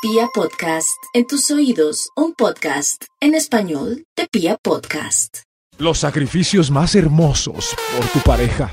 Pia 0.00 0.28
Podcast, 0.32 0.96
en 1.12 1.26
tus 1.26 1.50
oídos, 1.50 2.08
un 2.16 2.32
podcast 2.34 3.04
en 3.20 3.34
español 3.34 4.04
de 4.16 4.28
Pia 4.30 4.56
Podcast. 4.62 5.38
Los 5.78 5.98
sacrificios 5.98 6.70
más 6.70 6.94
hermosos 6.94 7.74
por 7.96 8.06
tu 8.08 8.20
pareja. 8.20 8.70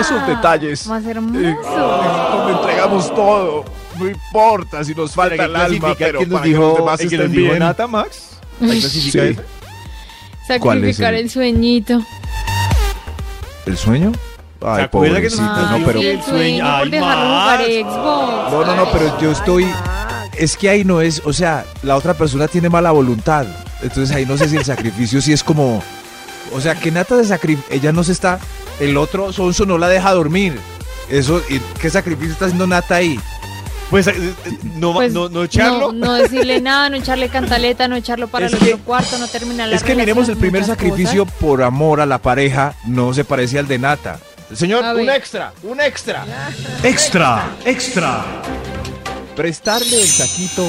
Esos 0.00 0.26
detalles. 0.26 0.86
Más 0.86 1.04
eh, 1.04 1.10
hermoso. 1.10 1.38
donde 1.70 2.52
entregamos 2.58 3.14
todo. 3.14 3.64
No 3.98 4.08
importa 4.08 4.84
si 4.84 4.94
nos 4.94 5.12
falta 5.14 5.44
el 5.44 5.56
alma, 5.56 5.94
pero 5.98 6.18
¿Quién 6.20 6.30
nos 6.30 6.40
para 6.40 6.44
que 6.44 6.50
los 6.50 6.60
dijo, 6.62 6.74
demás 6.78 7.00
estén 7.00 7.20
nos 7.20 7.30
dijo 7.30 7.42
bien. 7.44 7.58
Nata, 7.58 7.86
Max? 7.86 8.30
¿Ahí 8.62 8.80
clasifica 8.80 9.22
Sí. 9.26 9.28
eso? 9.32 9.42
¿Cuál 10.60 10.84
es 10.84 10.96
Sacrificar 10.96 11.14
el- 11.14 11.20
el 11.20 11.30
sueñito. 11.30 12.02
¿El 13.66 13.76
sueño? 13.76 14.12
Ay, 14.62 14.82
¿Se 14.82 14.88
pobrecita, 14.88 15.42
no, 15.42 15.68
Ay, 15.76 15.82
pero... 15.86 16.00
el 16.00 16.22
sueño 16.22 16.64
Ay, 16.66 16.80
por 16.82 16.90
dejarlo 16.90 17.24
jugar 17.24 17.58
Max. 17.60 17.70
Xbox. 17.70 18.52
No, 18.52 18.64
no, 18.66 18.76
no, 18.76 18.92
pero 18.92 19.20
yo 19.20 19.30
estoy... 19.32 19.66
Es 20.36 20.56
que 20.56 20.68
ahí 20.70 20.84
no 20.84 21.00
es, 21.00 21.22
o 21.24 21.32
sea, 21.32 21.64
la 21.82 21.96
otra 21.96 22.14
persona 22.14 22.46
tiene 22.48 22.68
mala 22.68 22.90
voluntad. 22.92 23.46
Entonces 23.82 24.14
ahí 24.14 24.24
no 24.26 24.36
sé 24.36 24.48
si 24.48 24.56
el 24.56 24.64
sacrificio 24.66 25.20
sí 25.20 25.32
es 25.32 25.42
como... 25.44 25.82
O 26.52 26.60
sea, 26.60 26.74
que 26.74 26.90
Nata 26.90 27.16
de 27.16 27.24
sacrificio, 27.24 27.70
ella 27.74 27.92
no 27.92 28.04
se 28.04 28.12
está... 28.12 28.38
El 28.80 28.96
otro 28.96 29.32
Sonso 29.32 29.66
no 29.66 29.76
la 29.78 29.88
deja 29.88 30.10
dormir. 30.12 30.58
Eso, 31.10 31.42
¿y 31.50 31.58
¿qué 31.80 31.90
sacrificio 31.90 32.32
está 32.32 32.46
haciendo 32.46 32.66
Nata 32.66 32.94
ahí? 32.96 33.18
Pues 33.90 34.06
eh, 34.06 34.14
no, 34.76 34.94
Pues, 34.94 35.12
no, 35.12 35.28
no 35.28 35.42
echarlo. 35.42 35.92
No, 35.92 36.06
no 36.06 36.12
decirle 36.14 36.60
nada, 36.60 36.88
no 36.88 36.96
echarle 36.96 37.28
cantaleta, 37.28 37.88
no 37.88 37.96
echarlo 37.96 38.28
para 38.28 38.46
Es 38.46 38.52
el 38.52 38.58
que- 38.60 38.74
otro 38.74 38.84
cuarto, 38.84 39.18
no 39.18 39.26
terminar 39.26 39.68
la 39.68 39.76
es 39.76 39.82
que 39.82 39.94
miremos 39.96 40.28
el 40.28 40.36
primer 40.36 40.64
sacrificio 40.64 41.24
cosas. 41.24 41.40
por 41.40 41.62
amor 41.62 42.00
a 42.00 42.06
la 42.06 42.18
pareja, 42.18 42.74
no 42.86 43.12
se 43.12 43.24
parece 43.24 43.58
al 43.58 43.66
de 43.68 43.78
Nata. 43.80 44.18
Señor, 44.54 44.84
un 44.96 45.08
extra, 45.08 45.52
un 45.62 45.80
extra. 45.80 46.24
Extra, 46.82 47.50
extra. 47.64 48.24
Prestarle 49.36 50.02
el 50.02 50.08
saquito 50.08 50.66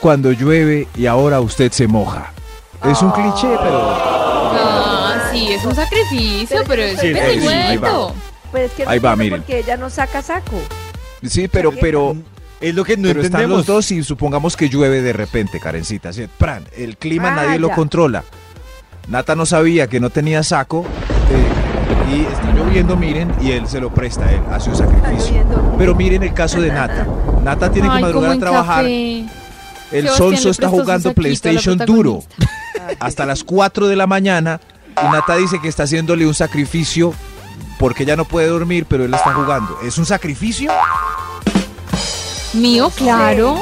cuando 0.00 0.32
llueve 0.32 0.88
y 0.96 1.06
ahora 1.06 1.40
usted 1.40 1.70
se 1.70 1.86
moja. 1.86 2.32
Es 2.90 3.02
un 3.02 3.10
cliché, 3.10 3.48
pero 3.62 3.90
Ah, 4.52 5.28
sí, 5.32 5.48
es 5.52 5.64
un 5.64 5.74
sacrificio, 5.74 6.62
pero 6.66 6.82
es 6.82 6.98
Sí, 6.98 7.08
un 7.12 7.14
sí, 7.18 7.40
sí, 7.40 7.46
ahí 7.48 7.76
va. 7.76 8.12
Pues 8.50 8.64
es 8.64 8.72
que 8.72 8.84
no 8.84 8.90
Ahí 8.90 8.98
va, 8.98 9.10
entiendo 9.12 9.16
miren. 9.36 9.40
porque 9.42 9.58
ella 9.60 9.76
no 9.76 9.90
saca 9.90 10.22
saco. 10.22 10.60
sí, 11.22 11.46
pero 11.46 11.72
pero 11.78 12.16
Es 12.60 12.74
lo 12.74 12.84
que 12.84 12.96
no 12.96 13.02
pero 13.08 13.20
están 13.20 13.42
entendemos. 13.42 13.58
los 13.58 13.66
dos 13.66 13.90
y 13.92 14.02
supongamos 14.02 14.56
que 14.56 14.68
llueve 14.70 15.02
de 15.02 15.12
repente, 15.12 15.60
Karencita. 15.60 16.12
¿sí? 16.12 16.26
Pran, 16.38 16.66
el 16.76 16.96
clima 16.96 17.28
Ah, 17.32 17.36
nadie 17.44 17.58
lo 17.58 17.68
ya. 17.68 17.74
controla. 17.74 18.24
Nata 19.08 19.34
no 19.36 19.44
sabía 19.46 19.86
que 19.88 20.00
no 20.00 20.08
tenía 20.10 20.42
saco 20.42 20.84
eh, 21.30 21.69
y 22.12 22.20
está 22.22 22.52
lloviendo, 22.52 22.96
miren, 22.96 23.32
y 23.40 23.52
él 23.52 23.66
se 23.66 23.80
lo 23.80 23.92
presta, 23.92 24.30
él 24.32 24.40
hace 24.50 24.70
un 24.70 24.76
sacrificio. 24.76 25.44
Pero 25.78 25.94
miren 25.94 26.22
el 26.22 26.34
caso 26.34 26.60
de 26.60 26.72
Nata. 26.72 27.06
Nata 27.42 27.70
tiene 27.70 27.88
que 27.88 28.00
madrugar 28.00 28.32
a 28.32 28.38
trabajar. 28.38 28.84
café. 28.84 29.18
El 29.92 30.04
Sebastián 30.04 30.16
Sonso 30.16 30.50
está 30.50 30.68
jugando 30.68 31.12
PlayStation 31.14 31.76
duro 31.78 32.22
hasta 33.00 33.26
las 33.26 33.42
4 33.42 33.88
de 33.88 33.96
la 33.96 34.06
mañana 34.06 34.60
y 35.02 35.12
Nata 35.12 35.36
dice 35.36 35.60
que 35.60 35.68
está 35.68 35.82
haciéndole 35.82 36.26
un 36.26 36.34
sacrificio 36.34 37.12
porque 37.78 38.04
ella 38.04 38.14
no 38.14 38.24
puede 38.24 38.46
dormir, 38.46 38.86
pero 38.88 39.04
él 39.04 39.14
está 39.14 39.32
jugando. 39.32 39.78
¿Es 39.82 39.98
un 39.98 40.06
sacrificio? 40.06 40.70
Mío, 42.52 42.90
claro. 42.94 43.56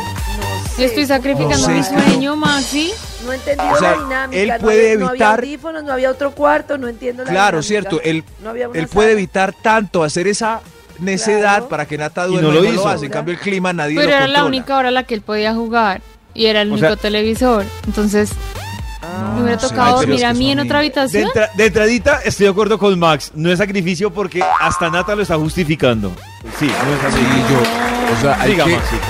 No 0.79 0.84
sé. 0.84 0.84
Estoy 0.87 1.07
sacrificando 1.07 1.69
No 1.69 1.75
mi 1.75 1.81
no- 1.81 1.84
sueño, 1.84 2.37
Maxi. 2.37 2.93
No 3.25 3.33
he 3.33 3.37
entendido 3.37 3.73
O 3.73 3.77
sea, 3.79 3.97
la 3.97 4.03
dinámica. 4.05 4.41
él 4.43 4.48
no 4.48 4.59
puede 4.59 4.93
había- 4.93 4.98
No 5.05 5.11
evitar- 5.11 5.29
había 5.39 5.48
audífonos, 5.48 5.85
no 5.85 5.93
había 5.93 6.11
otro 6.11 6.31
cuarto, 6.33 6.79
no 6.79 6.89
entiendo 6.89 7.25
la 7.25 7.31
Claro, 7.31 7.61
dinámica. 7.61 7.69
cierto. 7.91 8.01
Él, 8.05 8.25
No 8.43 8.51
había 8.51 8.69
él 8.73 8.89
puede 8.89 9.12
evitar 9.12 9.53
tanto 9.62 10.03
hacer 10.05 10.27
esa 10.29 10.61
necedad 11.01 11.41
Claro. 11.57 11.69
para 11.69 11.87
que 11.87 11.98
Nata 11.98 12.27
Y 12.27 12.31
duerma 12.33 12.53
no 12.53 12.59
y 12.61 12.62
lo 12.62 12.73
hizo. 12.75 12.89
hace. 12.89 13.07
En 13.07 13.12
cambio, 13.12 13.35
el 13.35 13.41
clima 13.41 13.73
nadie 13.73 13.97
Pero 13.97 14.07
lo 14.09 14.12
era 14.12 14.20
controla. 14.20 14.39
la 14.41 14.45
única 14.47 14.77
hora 14.77 14.89
a 14.89 14.93
la 14.93 15.03
que 15.05 15.15
él 15.15 15.23
podía 15.23 15.53
jugar. 15.55 16.01
Y 16.35 16.47
era 16.47 16.62
el 16.62 16.70
O 16.70 16.75
único 16.75 16.87
sea- 16.89 16.97
televisor. 16.97 17.65
Entonces, 17.87 18.31
Ah. 19.03 19.33
me 19.35 19.42
hubiera 19.42 19.61
no 19.61 19.69
tocado 19.69 19.97
dormir 19.97 20.25
a 20.25 20.33
mí 20.35 20.51
en 20.53 20.61
otra 20.61 20.79
De, 20.81 20.87
habitación. 20.87 21.25
entra- 21.25 21.51
de 21.57 21.67
entradita 21.67 22.20
estoy 22.25 22.45
de 22.47 22.51
acuerdo 22.51 22.79
con 22.79 22.97
Max. 22.98 23.33
No 23.35 23.51
es 23.51 23.58
sacrificio 23.58 24.13
porque 24.13 24.42
hasta 24.61 24.89
Nata 24.91 25.14
lo 25.17 25.23
está 25.23 25.36
justificando. 25.36 26.13
Sí, 26.58 26.67
no 26.67 26.95
es 26.95 27.01
Sí, 27.01 27.19
sacrificio. 27.19 27.61
yo. 27.61 28.17
O 28.17 28.20
sea, 28.20 28.41
hay 28.41 28.51
Diga, 28.52 28.64
que, 28.64 28.70
Maxito. 28.77 29.02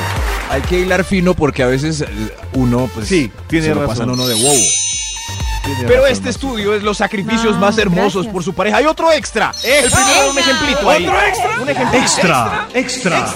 Hay 0.50 0.62
que 0.62 0.80
hilar 0.80 1.04
fino 1.04 1.34
porque 1.34 1.62
a 1.62 1.66
veces 1.66 2.00
eh, 2.02 2.06
uno, 2.54 2.88
pues, 2.94 3.08
Sí, 3.08 3.30
tiene 3.48 3.66
se 3.68 3.74
lo 3.74 3.80
razón. 3.82 3.94
pasan 3.96 4.10
uno 4.10 4.26
de 4.26 4.34
bobo. 4.34 4.64
Tiene 5.64 5.82
Pero 5.86 6.00
razón, 6.02 6.12
este 6.12 6.28
estudio 6.30 6.74
es 6.74 6.82
los 6.82 6.96
sacrificios 6.96 7.54
No, 7.54 7.60
más 7.60 7.76
hermosos 7.78 8.14
gracias. 8.14 8.32
por 8.32 8.42
su 8.42 8.54
pareja. 8.54 8.78
Hay 8.78 8.86
otro 8.86 9.12
extra. 9.12 9.52
El 9.62 9.90
primero, 9.90 10.30
un 10.30 10.38
ejemplito 10.38 10.90
ahí. 10.90 11.06
¿Otro 11.06 11.20
extra? 11.20 11.60
Un 11.60 11.68
ejemplito. 11.68 12.04
Extra, 12.04 12.68
extra. 12.74 13.26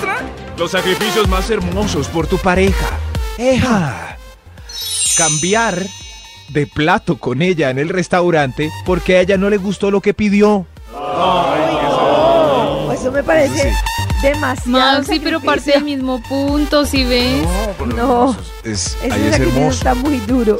Los 0.57 0.71
sacrificios 0.71 1.29
más 1.29 1.51
hermosos 1.51 2.09
por 2.09 2.27
tu 2.27 2.39
pareja. 2.39 2.87
Eja. 3.39 4.17
Cambiar 5.17 5.83
de 6.49 6.67
plato 6.67 7.17
con 7.19 7.43
ella 7.43 7.71
en 7.71 7.79
el 7.79 7.89
restaurante 7.89 8.71
porque 8.85 9.17
a 9.17 9.21
ella 9.21 9.37
no 9.37 9.51
le 9.51 9.57
gustó 9.59 9.91
lo 9.91 10.01
que 10.01 10.15
pidió. 10.15 10.67
Oh, 10.95 12.91
eso 12.95 13.11
me 13.13 13.23
parece 13.23 13.75
demasiado. 14.23 14.99
Maxi, 14.99 15.21
pero 15.21 15.41
parte 15.41 15.73
del 15.73 15.85
mismo 15.85 16.23
punto, 16.23 16.87
si 16.87 17.05
ves? 17.05 17.43
No, 17.95 18.37
Es, 18.65 18.97
ese 19.03 19.13
ahí 19.13 19.27
es 19.27 19.39
hermoso. 19.39 19.71
está 19.71 19.95
muy 19.95 20.19
duro. 20.21 20.59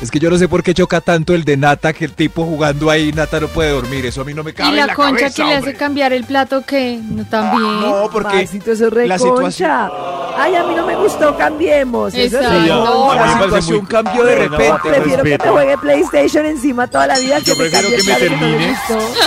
Es 0.00 0.10
que 0.10 0.18
yo 0.18 0.30
no 0.30 0.36
sé 0.36 0.48
por 0.48 0.64
qué 0.64 0.74
choca 0.74 1.00
tanto 1.00 1.32
el 1.32 1.44
de 1.44 1.56
Nata 1.56 1.92
que 1.92 2.04
el 2.04 2.12
tipo 2.12 2.44
jugando 2.44 2.90
ahí, 2.90 3.12
Nata 3.12 3.38
no 3.38 3.46
puede 3.46 3.70
dormir. 3.70 4.04
Eso 4.04 4.22
a 4.22 4.24
mí 4.24 4.34
no 4.34 4.42
me 4.42 4.52
cabe 4.52 4.74
¿Y 4.74 4.80
en 4.80 4.86
la, 4.88 4.94
concha 4.96 5.16
cabeza, 5.16 5.36
que 5.36 5.48
le 5.48 5.54
hace 5.54 5.74
cambiar 5.74 6.12
el 6.12 6.24
plato 6.24 6.64
qué? 6.66 6.98
No, 7.00 7.24
también. 7.24 7.62
No, 7.62 8.08
porque 8.12 8.34
Maxito, 8.38 8.72
eso 8.72 8.88
es 8.88 9.08
la 9.08 9.16
reconcha. 9.16 9.90
Ay, 10.36 10.54
a 10.54 10.64
mí 10.64 10.74
no 10.74 10.86
me 10.86 10.96
gustó, 10.96 11.36
cambiemos. 11.36 12.14
Eso 12.14 12.38
es 12.40 12.48
reconcha. 12.48 12.66
no, 12.74 13.14
la 13.14 13.26
me 13.26 13.32
situación 13.44 13.78
muy- 13.78 13.86
cambió 13.86 14.24
de 14.24 14.36
No, 14.36 14.42
no, 14.50 14.56
repente. 14.58 14.80
Prefiero 14.82 15.02
que 15.22 15.30
me 15.30 15.36
respeto. 15.36 15.52
juegue 15.52 15.78
PlayStation 15.78 16.46
encima 16.46 16.86
toda 16.88 17.06
la 17.06 17.18
vida 17.18 17.38
que 17.38 17.44
Yo 17.44 17.56
me 17.56 17.68
prefiero 17.70 17.88
que 17.96 18.02
me 18.02 18.14
termine. 18.16 18.76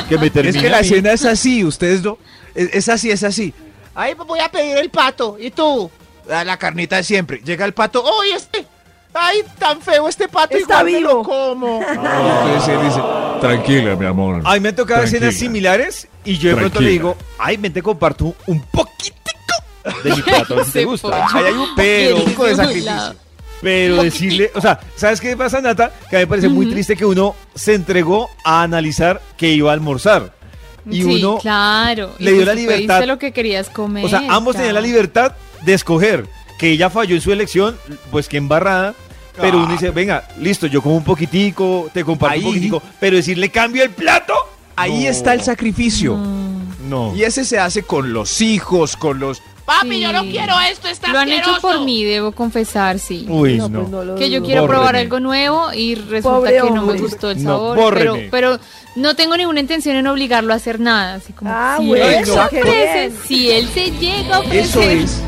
Que 0.10 0.18
me 0.18 0.30
termine 0.30 0.58
Es 0.58 0.62
que 0.62 0.68
a 0.68 0.72
la 0.72 0.80
escena 0.80 1.12
es 1.14 1.26
así, 1.26 1.64
ustedes 1.64 2.02
no. 2.04 2.18
Es, 2.54 2.70
es 2.74 2.90
así, 2.90 3.12
es 3.12 3.24
así. 3.24 3.54
Ahí 3.94 4.14
voy 4.14 4.40
a 4.40 4.50
pedir 4.50 4.78
el 4.78 4.90
pato. 4.90 5.38
¿Y 5.40 5.52
tú? 5.52 5.90
Ah, 6.30 6.44
La 6.44 6.58
carnita 6.58 6.98
de 6.98 7.04
siempre. 7.04 7.42
Llega 7.44 7.66
el 7.66 7.74
pato. 7.74 8.04
¡Uy, 8.04 8.32
este! 8.32 8.66
¡Ay, 9.14 9.44
tan 9.58 9.80
feo 9.82 10.10
este 10.10 10.28
pato! 10.28 10.58
Está 10.58 10.80
igual 10.80 10.86
me 10.86 10.98
vivo. 10.98 11.24
como. 11.24 11.82
Entonces 11.90 12.68
él 12.68 12.80
dice, 12.84 13.00
tranquila, 13.40 13.96
mi 13.96 14.06
amor. 14.06 14.42
A 14.44 14.54
mí 14.56 14.60
me 14.60 14.70
han 14.70 14.76
tocado 14.76 15.04
escenas 15.04 15.36
similares 15.36 16.08
y 16.26 16.38
yo 16.38 16.50
de 16.50 16.56
pronto 16.58 16.82
le 16.82 16.90
digo, 16.90 17.16
ay, 17.38 17.56
ven 17.58 17.72
te 17.72 17.82
comparto 17.82 18.36
un 18.48 18.62
poquitico 18.64 19.16
de 20.04 20.16
mi 20.16 20.22
plato, 20.22 20.64
si 20.66 20.72
te 20.74 20.86
gusta. 20.86 21.28
Ahí 21.34 21.44
hay 21.46 21.54
un 21.54 21.68
pero, 21.76 22.16
Quiere 22.24 22.50
de 22.50 22.56
sacrificio. 22.56 23.16
pero 23.62 24.04
decirle, 24.04 24.52
o 24.56 24.62
sea, 24.62 24.80
¿sabes 24.96 25.20
qué 25.22 25.36
pasa, 25.38 25.62
Nata? 25.62 25.92
Que 26.10 26.18
a 26.18 26.20
mí 26.20 26.24
me 26.24 26.28
parece 26.28 26.50
muy 26.50 26.68
triste 26.70 26.96
que 26.96 27.06
uno 27.06 27.36
se 27.56 27.74
entregó 27.74 28.30
a 28.44 28.64
analizar 28.64 29.22
que 29.38 29.50
iba 29.50 29.72
a 29.72 29.74
almorzar. 29.74 30.34
Y 30.90 31.02
sí, 31.02 31.04
uno, 31.04 31.40
claro. 31.40 32.12
le 32.20 32.32
dio 32.34 32.46
la 32.46 32.54
libertad. 32.54 33.04
lo 33.06 33.18
que 33.18 33.32
querías 33.32 33.70
comer. 33.70 34.06
o 34.06 34.10
sea, 34.10 34.22
ambos 34.30 34.56
tenían 34.56 34.76
la 34.76 34.82
libertad 34.82 35.34
de 35.64 35.74
escoger. 35.74 36.28
Que 36.60 36.70
ella 36.72 36.90
falló 36.90 37.16
en 37.16 37.22
su 37.22 37.32
elección, 37.34 37.76
pues 38.12 38.30
que 38.30 38.38
embarrada. 38.38 38.94
Pero 39.42 39.58
uno 39.58 39.68
Ah. 39.68 39.72
dice, 39.74 39.90
venga, 39.90 40.26
listo, 40.40 40.68
yo 40.68 40.82
como 40.82 40.96
un 40.96 41.04
poquitico, 41.04 41.90
te 41.94 42.06
comparto 42.06 42.36
Ahí. 42.36 42.40
un 42.42 42.46
poquitico. 42.48 42.82
Pero 43.02 43.18
decirle, 43.18 43.50
cambio 43.50 43.84
el 43.84 43.90
plato. 43.90 44.34
Ahí 44.78 45.04
No. 45.04 45.10
está 45.10 45.34
el 45.34 45.42
sacrificio. 45.42 46.16
No. 46.88 47.14
Y 47.16 47.24
ese 47.24 47.44
se 47.44 47.60
hace 47.60 47.84
con 47.84 48.14
los 48.14 48.40
hijos, 48.42 48.96
con 48.96 49.20
los... 49.20 49.42
Papi, 49.66 50.00
yo 50.00 50.14
no 50.14 50.22
quiero 50.24 50.54
esto, 50.72 50.88
está 50.88 51.12
Lo 51.12 51.20
han 51.20 51.30
hecho 51.30 51.58
por 51.60 51.82
mí, 51.84 52.04
debo 52.04 52.32
confesar, 52.32 53.00
sí. 53.00 53.26
Uy, 53.28 53.58
No, 53.58 53.68
no. 53.68 53.80
pues 53.80 53.90
no 53.90 54.04
lo 54.06 54.16
que 54.16 54.30
yo 54.30 54.44
quiero 54.44 54.62
Bórreme. 54.62 54.78
probar 54.78 54.96
algo 54.96 55.20
nuevo 55.20 55.74
y 55.74 55.96
resulta 55.96 56.38
Pobre 56.38 56.52
que 56.54 56.60
no 56.60 56.72
me 56.74 56.80
hombre. 56.80 57.00
gustó 57.00 57.32
el 57.32 57.44
No, 57.44 57.50
sabor. 57.50 57.94
pero, 57.96 58.12
bórreme. 58.12 58.28
pero 58.30 58.60
no 58.96 59.16
tengo 59.16 59.36
ninguna 59.38 59.60
intención 59.60 59.96
en 59.96 60.06
obligarlo 60.06 60.54
a 60.54 60.58
hacer 60.58 60.80
nada. 60.80 61.16
Así 61.16 61.34
como, 61.34 61.50
Ah, 61.52 61.78
si 61.80 61.88
bueno, 61.88 62.06
él 62.06 62.30
ofrece, 62.30 63.12
si 63.28 63.50
él 63.50 63.68
se 63.74 63.90
llega 63.92 64.36
a 64.36 64.40
ofrecer. 64.42 64.64
Eso 64.64 64.82
es. 64.82 65.22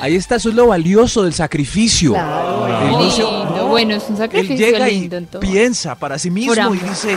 Ahí 0.00 0.16
está, 0.16 0.36
eso 0.36 0.48
es 0.50 0.54
lo 0.54 0.66
valioso 0.68 1.22
del 1.22 1.32
sacrificio. 1.34 2.12
Claro. 2.12 2.66
Él 2.84 3.24
no 3.56 3.66
bueno, 3.68 3.94
es 3.94 4.04
un 4.04 4.12
Él 4.14 4.18
sacrificio 4.18 4.66
llega 4.66 4.88
y 4.90 5.00
lindo 5.00 5.16
entonces. 5.16 5.50
piensa 5.50 5.94
para 5.94 6.18
sí 6.18 6.30
mismo 6.30 6.74
y 6.74 6.78
dice... 6.78 7.16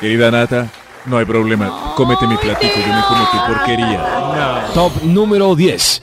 Querida 0.00 0.30
Nata, 0.30 0.68
no 1.08 1.18
hay 1.18 1.24
problema. 1.24 1.92
Cómete 1.96 2.26
mi 2.26 2.36
platico, 2.36 2.74
yo 2.76 2.92
me 2.94 3.02
como 3.08 3.24
tu 3.30 3.52
porquería. 3.52 4.66
Top 4.74 4.92
número 5.02 5.54
10. 5.54 6.02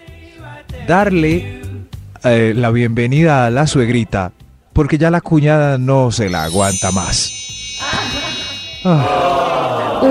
darle 0.87 1.61
eh, 2.23 2.53
la 2.55 2.71
bienvenida 2.71 3.45
a 3.45 3.49
la 3.49 3.67
suegrita, 3.67 4.31
porque 4.73 4.97
ya 4.97 5.09
la 5.11 5.21
cuñada 5.21 5.77
no 5.77 6.11
se 6.11 6.29
la 6.29 6.43
aguanta 6.45 6.91
más. 6.91 7.31
Ah, 8.83 10.01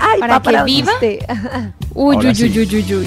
ay, 0.00 0.20
¿Para 0.20 0.34
papá, 0.34 0.50
que 0.50 0.56
la 0.56 0.64
viva? 0.64 0.92
usted. 0.94 1.18
Uy, 1.94 2.16
Ahora 2.16 2.28
uy, 2.30 2.34
sí. 2.34 2.44
uy, 2.44 2.58
uy, 2.58 2.74
uy, 2.74 3.06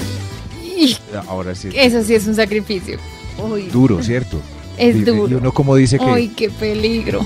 uy. 0.80 0.96
Ahora 1.28 1.54
sí. 1.54 1.68
Eso 1.74 2.02
sí 2.02 2.14
es 2.14 2.26
un 2.26 2.34
sacrificio. 2.34 2.98
Uy, 3.38 3.62
Duro, 3.64 4.02
¿cierto? 4.02 4.40
Es 4.78 4.96
Y- 4.96 5.00
Y 5.00 5.02
duro. 5.04 5.38
uno 5.38 5.52
como 5.52 5.74
dice 5.76 5.98
que... 5.98 6.04
Ay, 6.04 6.28
qué 6.28 6.48
peligro. 6.50 7.24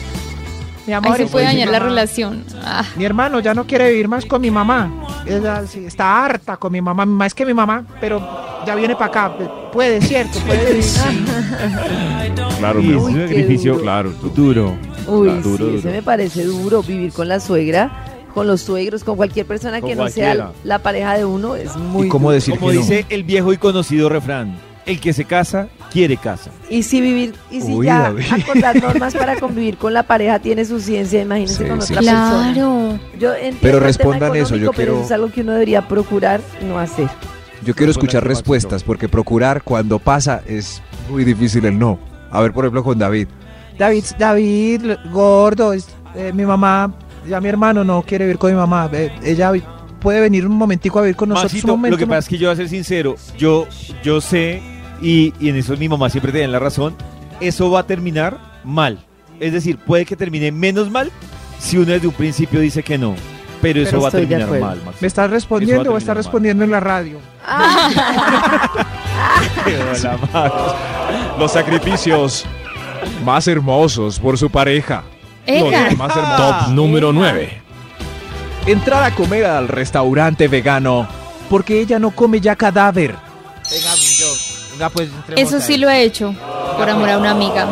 Mi 0.98 1.08
Ahí 1.08 1.16
se 1.18 1.26
puede 1.26 1.44
dañar 1.44 1.68
la 1.68 1.78
relación. 1.78 2.44
Ah, 2.64 2.84
Mi 2.96 3.04
hermano 3.04 3.38
ya 3.40 3.54
no 3.54 3.66
quiere 3.66 3.90
vivir 3.90 4.08
más 4.08 4.24
con 4.24 4.40
mi 4.40 4.50
mamá. 4.50 4.90
Ella 5.26 5.62
sí, 5.66 5.84
está 5.84 6.24
harta 6.24 6.56
con 6.56 6.72
mi 6.72 6.80
mamá. 6.80 7.06
Es 7.26 7.34
que 7.34 7.44
mi 7.46 7.54
mamá, 7.54 7.84
pero 8.00 8.20
ya 8.66 8.74
viene 8.74 8.94
para 8.96 9.06
acá. 9.06 9.32
Puede, 9.72 10.00
cierto, 10.00 10.38
puede. 10.40 10.80
Claro, 12.58 12.80
es 12.80 12.86
un 12.96 13.14
sacrificio 13.20 13.72
duro. 13.74 13.82
claro, 13.84 14.10
duro. 14.34 14.74
Uy, 15.06 15.28
Claro, 15.28 15.42
duro, 15.42 15.56
sí, 15.56 15.62
duro. 15.64 15.78
ese 15.78 15.90
me 15.90 16.02
parece 16.02 16.44
duro 16.44 16.82
vivir 16.82 17.12
con 17.12 17.28
la 17.28 17.40
suegra, 17.40 17.90
con 18.34 18.46
los 18.46 18.60
suegros, 18.62 19.02
con 19.04 19.16
cualquier 19.16 19.46
persona 19.46 19.80
Con 19.80 19.88
que 19.90 19.96
no 19.96 20.02
cualquiera. 20.02 20.34
sea 20.34 20.50
la 20.64 20.78
pareja 20.80 21.16
de 21.16 21.24
uno, 21.24 21.56
es 21.56 21.76
muy 21.76 22.06
¿Y 22.06 22.08
cómo 22.08 22.28
duro. 22.28 22.34
decir 22.34 22.54
Como 22.58 22.70
que 22.70 22.76
no? 22.76 22.80
dice 22.82 23.06
el 23.08 23.24
viejo 23.24 23.52
y 23.52 23.56
conocido 23.58 24.08
refrán, 24.08 24.56
el 24.86 25.00
que 25.00 25.12
se 25.12 25.24
casa, 25.24 25.68
quiere 25.90 26.16
casa. 26.16 26.50
Y 26.68 26.82
si 26.82 27.00
vivir, 27.00 27.34
y 27.50 27.60
si 27.60 27.72
Uy, 27.74 27.86
ya 27.86 28.02
David. 28.02 28.24
acordar 28.42 28.82
normas 28.82 29.14
para 29.14 29.38
convivir 29.38 29.76
con 29.76 29.92
la 29.92 30.02
pareja 30.04 30.38
tiene 30.38 30.64
su 30.64 30.80
ciencia, 30.80 31.20
imagínense 31.22 31.64
Sí, 31.64 31.68
con 31.68 31.82
sí, 31.82 31.92
otra 31.92 32.02
sí. 32.02 32.08
persona. 32.08 32.52
Claro. 32.54 33.00
Yo 33.18 33.34
entiendo 33.34 33.58
Pero 33.60 33.80
respondan 33.80 34.36
eso, 34.36 34.56
yo 34.56 34.70
pero 34.70 34.72
quiero- 34.72 34.94
eso 34.96 35.04
es 35.04 35.12
algo 35.12 35.30
que 35.30 35.40
uno 35.42 35.52
debería 35.52 35.86
procurar 35.88 36.40
no 36.66 36.78
hacer. 36.78 37.08
Yo 37.64 37.74
quiero 37.74 37.90
escuchar 37.92 38.26
respuestas 38.26 38.82
porque 38.82 39.08
procurar 39.08 39.62
cuando 39.62 39.98
pasa 39.98 40.42
es 40.46 40.80
muy 41.10 41.24
difícil 41.24 41.64
el 41.66 41.78
no. 41.78 41.98
A 42.30 42.40
ver, 42.40 42.52
por 42.52 42.64
ejemplo, 42.64 42.82
con 42.84 42.98
David. 42.98 43.28
David, 43.78 44.04
David, 44.18 44.82
gordo, 45.12 45.72
es- 45.72 45.88
eh, 46.14 46.32
mi 46.34 46.44
mamá, 46.46 46.92
ya 47.28 47.40
mi 47.40 47.48
hermano 47.48 47.84
no 47.84 48.02
quiere 48.02 48.24
vivir 48.24 48.38
con 48.38 48.50
mi 48.50 48.56
mamá. 48.56 48.88
eh, 48.92 49.10
ella 49.24 49.52
puede 50.00 50.20
venir 50.20 50.46
un 50.46 50.56
momentico 50.56 50.98
a 50.98 51.02
vivir 51.02 51.16
con 51.16 51.28
nosotros. 51.28 51.52
Maxito, 51.52 51.74
un 51.74 51.78
momento, 51.80 51.96
lo 51.96 51.98
que 51.98 52.06
¿no? 52.06 52.10
pasa 52.10 52.18
es 52.20 52.28
que 52.28 52.38
yo 52.38 52.48
voy 52.48 52.54
a 52.54 52.56
ser 52.56 52.68
sincero, 52.70 53.16
yo, 53.36 53.66
yo 54.02 54.20
sé, 54.22 54.62
y, 55.00 55.32
y 55.40 55.48
en 55.48 55.56
eso 55.56 55.76
mi 55.76 55.88
mamá 55.88 56.10
siempre 56.10 56.32
tiene 56.32 56.48
la 56.48 56.58
razón, 56.58 56.96
eso 57.40 57.70
va 57.70 57.80
a 57.80 57.86
terminar 57.86 58.38
mal. 58.64 58.98
Es 59.38 59.52
decir, 59.52 59.78
puede 59.78 60.04
que 60.04 60.16
termine 60.16 60.52
menos 60.52 60.90
mal 60.90 61.10
si 61.58 61.78
uno 61.78 61.92
desde 61.92 62.06
un 62.06 62.14
principio 62.14 62.60
dice 62.60 62.82
que 62.82 62.98
no. 62.98 63.14
Pero 63.62 63.80
eso 63.80 63.90
Pero 63.90 64.02
va 64.02 64.08
a 64.08 64.10
terminar 64.10 64.48
mal. 64.60 64.80
¿Me 65.00 65.06
estás 65.06 65.30
respondiendo 65.30 65.92
o 65.92 65.98
estás 65.98 66.16
respondiendo 66.16 66.64
en 66.64 66.70
la 66.70 66.80
radio? 66.80 67.18
Hola, 69.66 70.18
Max. 70.32 70.54
Los 71.38 71.52
sacrificios 71.52 72.46
más 73.24 73.46
hermosos 73.48 74.18
por 74.18 74.38
su 74.38 74.50
pareja. 74.50 75.04
Los 75.46 75.72
más 75.98 76.16
hermosos. 76.16 76.36
Top 76.36 76.68
número 76.70 77.12
9. 77.12 77.60
Entrar 78.66 79.04
a 79.04 79.14
comer 79.14 79.44
al 79.46 79.68
restaurante 79.68 80.48
vegano 80.48 81.06
porque 81.48 81.80
ella 81.80 81.98
no 81.98 82.10
come 82.12 82.40
ya 82.40 82.56
cadáver. 82.56 83.14
Pues 84.88 85.10
Eso 85.36 85.60
sí 85.60 85.76
lo 85.76 85.90
he 85.90 86.02
hecho 86.04 86.34
por 86.78 86.88
amor 86.88 87.10
a 87.10 87.18
una 87.18 87.32
amiga. 87.32 87.68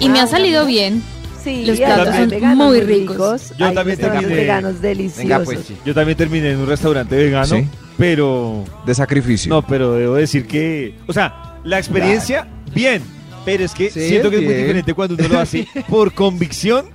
Y 0.00 0.08
me 0.08 0.18
ha 0.20 0.22
pues. 0.22 0.30
salido 0.30 0.64
bien. 0.64 1.02
Sí, 1.42 1.64
Los 1.64 1.78
platos 1.78 2.14
son 2.14 2.56
muy 2.56 2.80
ricos. 2.82 3.52
Yo 3.58 3.66
hay 3.66 3.74
también 3.74 3.98
restaurantes 3.98 4.28
terminé- 4.28 4.40
veganos 4.42 4.80
deliciosos. 4.82 5.22
Venga, 5.24 5.40
pues, 5.44 5.60
sí. 5.66 5.76
Yo 5.84 5.94
también 5.94 6.16
terminé 6.18 6.50
en 6.50 6.58
un 6.58 6.66
restaurante 6.66 7.16
vegano, 7.16 7.46
¿Sí? 7.56 7.66
pero... 7.96 8.64
De 8.84 8.94
sacrificio. 8.94 9.48
No, 9.50 9.66
pero 9.66 9.94
debo 9.94 10.14
decir 10.16 10.46
que... 10.46 10.96
O 11.06 11.12
sea, 11.14 11.56
la 11.64 11.78
experiencia, 11.78 12.46
bien. 12.74 13.02
Pero 13.46 13.64
es 13.64 13.72
que 13.72 13.90
Sí, 13.90 14.06
siento 14.08 14.28
que 14.28 14.36
es 14.36 14.42
muy 14.44 14.52
diferente 14.54 14.92
cuando 14.92 15.14
uno 15.14 15.28
lo 15.28 15.38
hace 15.40 15.66
por 15.88 16.12
convicción 16.12 16.90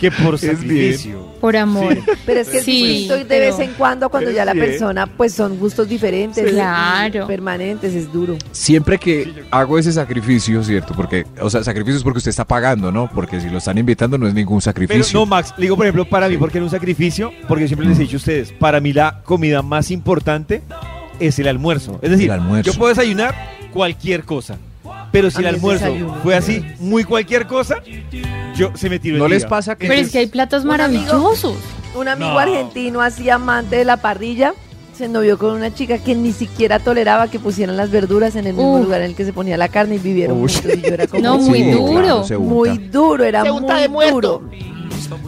que 0.00 0.10
por 0.10 0.38
sacrificio. 0.38 1.28
Por 1.40 1.56
amor. 1.56 1.96
Pero 2.26 2.40
es 2.40 2.48
que 2.48 2.58
es 2.58 2.64
Sí, 2.64 2.86
distinto 2.86 3.16
y 3.16 3.18
de 3.20 3.24
pero- 3.26 3.56
vez 3.56 3.68
en 3.68 3.74
cuando 3.74 4.08
cuando 4.08 4.28
pero 4.28 4.36
ya 4.36 4.44
la 4.44 4.52
bien. 4.54 4.66
persona 4.66 5.06
pues 5.06 5.32
son 5.34 5.58
gustos 5.58 5.88
diferentes, 5.88 6.50
Claro. 6.50 7.26
permanentes, 7.26 7.94
es 7.94 8.10
duro. 8.12 8.36
Siempre 8.52 8.98
que 8.98 9.44
hago 9.50 9.78
ese 9.78 9.92
sacrificio, 9.92 10.62
¿cierto? 10.64 10.94
Porque, 10.94 11.26
o 11.40 11.50
sea, 11.50 11.62
sacrificio 11.62 11.98
es 11.98 12.02
porque 12.02 12.18
usted 12.18 12.30
está 12.30 12.44
pagando, 12.46 12.90
¿no? 12.90 13.10
Porque 13.14 13.40
si 13.40 13.48
lo 13.50 13.58
están 13.58 13.78
invitando 13.78 14.16
no 14.18 14.26
es 14.26 14.34
ningún 14.34 14.56
Pero 14.58 14.60
sacrificio. 14.62 15.20
no, 15.20 15.26
Max, 15.26 15.52
le 15.56 15.62
digo 15.64 15.76
por 15.76 15.86
ejemplo, 15.86 16.04
para 16.08 16.28
mí, 16.28 16.36
porque 16.36 16.58
era 16.58 16.64
un 16.64 16.70
sacrificio, 16.70 17.30
porque 17.46 17.66
siempre 17.66 17.86
les 17.88 17.98
he 17.98 18.02
dicho 18.02 18.16
a 18.16 18.18
ustedes, 18.18 18.52
para 18.52 18.80
mí 18.80 18.92
la 18.92 19.20
comida 19.22 19.60
más 19.62 19.90
importante 19.90 20.62
es 21.18 21.38
el 21.38 21.48
almuerzo. 21.48 21.98
Es 22.02 22.10
decir, 22.10 22.26
El 22.26 22.32
almuerzo. 22.32 22.70
yo 22.72 22.78
puedo 22.78 22.88
desayunar 22.88 23.34
cualquier 23.72 24.24
cosa, 24.24 24.56
pero 25.12 25.30
si 25.30 25.38
el 25.40 25.46
almuerzo 25.46 25.86
fue 26.22 26.34
así, 26.36 26.64
muy 26.78 27.04
cualquier 27.04 27.46
cosa, 27.46 27.76
yo 28.56 28.70
se 28.74 28.88
me 28.90 28.98
tiró 28.98 29.16
el 29.16 29.22
¿No 29.22 29.28
les 29.28 29.42
día. 29.42 29.48
pasa 29.48 29.76
que 29.76 29.88
Pero 29.88 30.00
es 30.00 30.10
que 30.10 30.18
hay 30.18 30.26
platos 30.26 30.64
Un 30.64 30.70
amigo- 30.80 31.02
maravillosos. 31.02 31.56
Un 31.96 32.08
amigo 32.08 32.30
No. 32.32 32.38
argentino 32.38 33.00
así 33.00 33.28
amante 33.30 33.76
de 33.76 33.84
la 33.84 33.96
parrilla 33.96 34.54
se 34.96 35.08
novió 35.08 35.38
con 35.38 35.54
una 35.54 35.72
chica 35.74 35.98
que 35.98 36.14
ni 36.14 36.30
siquiera 36.32 36.78
toleraba 36.78 37.28
que 37.28 37.38
pusieran 37.38 37.76
las 37.76 37.90
verduras 37.90 38.36
en 38.36 38.46
el 38.46 38.52
mismo 38.54 38.74
Uf. 38.76 38.84
lugar 38.84 39.00
en 39.00 39.06
el 39.08 39.14
que 39.16 39.24
se 39.24 39.32
ponía 39.32 39.56
la 39.56 39.68
carne 39.68 39.94
y 39.96 39.98
vivieron 39.98 40.42
Uy. 40.42 40.52
juntos 40.52 40.72
y 40.76 40.80
yo 40.82 40.88
era 40.94 41.06
como 41.06 41.22
No, 41.22 41.38
muy 41.38 41.58
Sí, 41.64 41.70
duro. 41.72 41.92
claro, 42.02 42.24
se 42.24 42.36
unta. 42.36 42.54
muy 42.54 42.78
duro, 42.88 43.24
era 43.24 43.42
Se 43.42 43.50
unta 43.50 43.72
muy 43.72 43.82
de 43.82 43.88
muerto. 43.88 44.14
duro. 44.20 44.50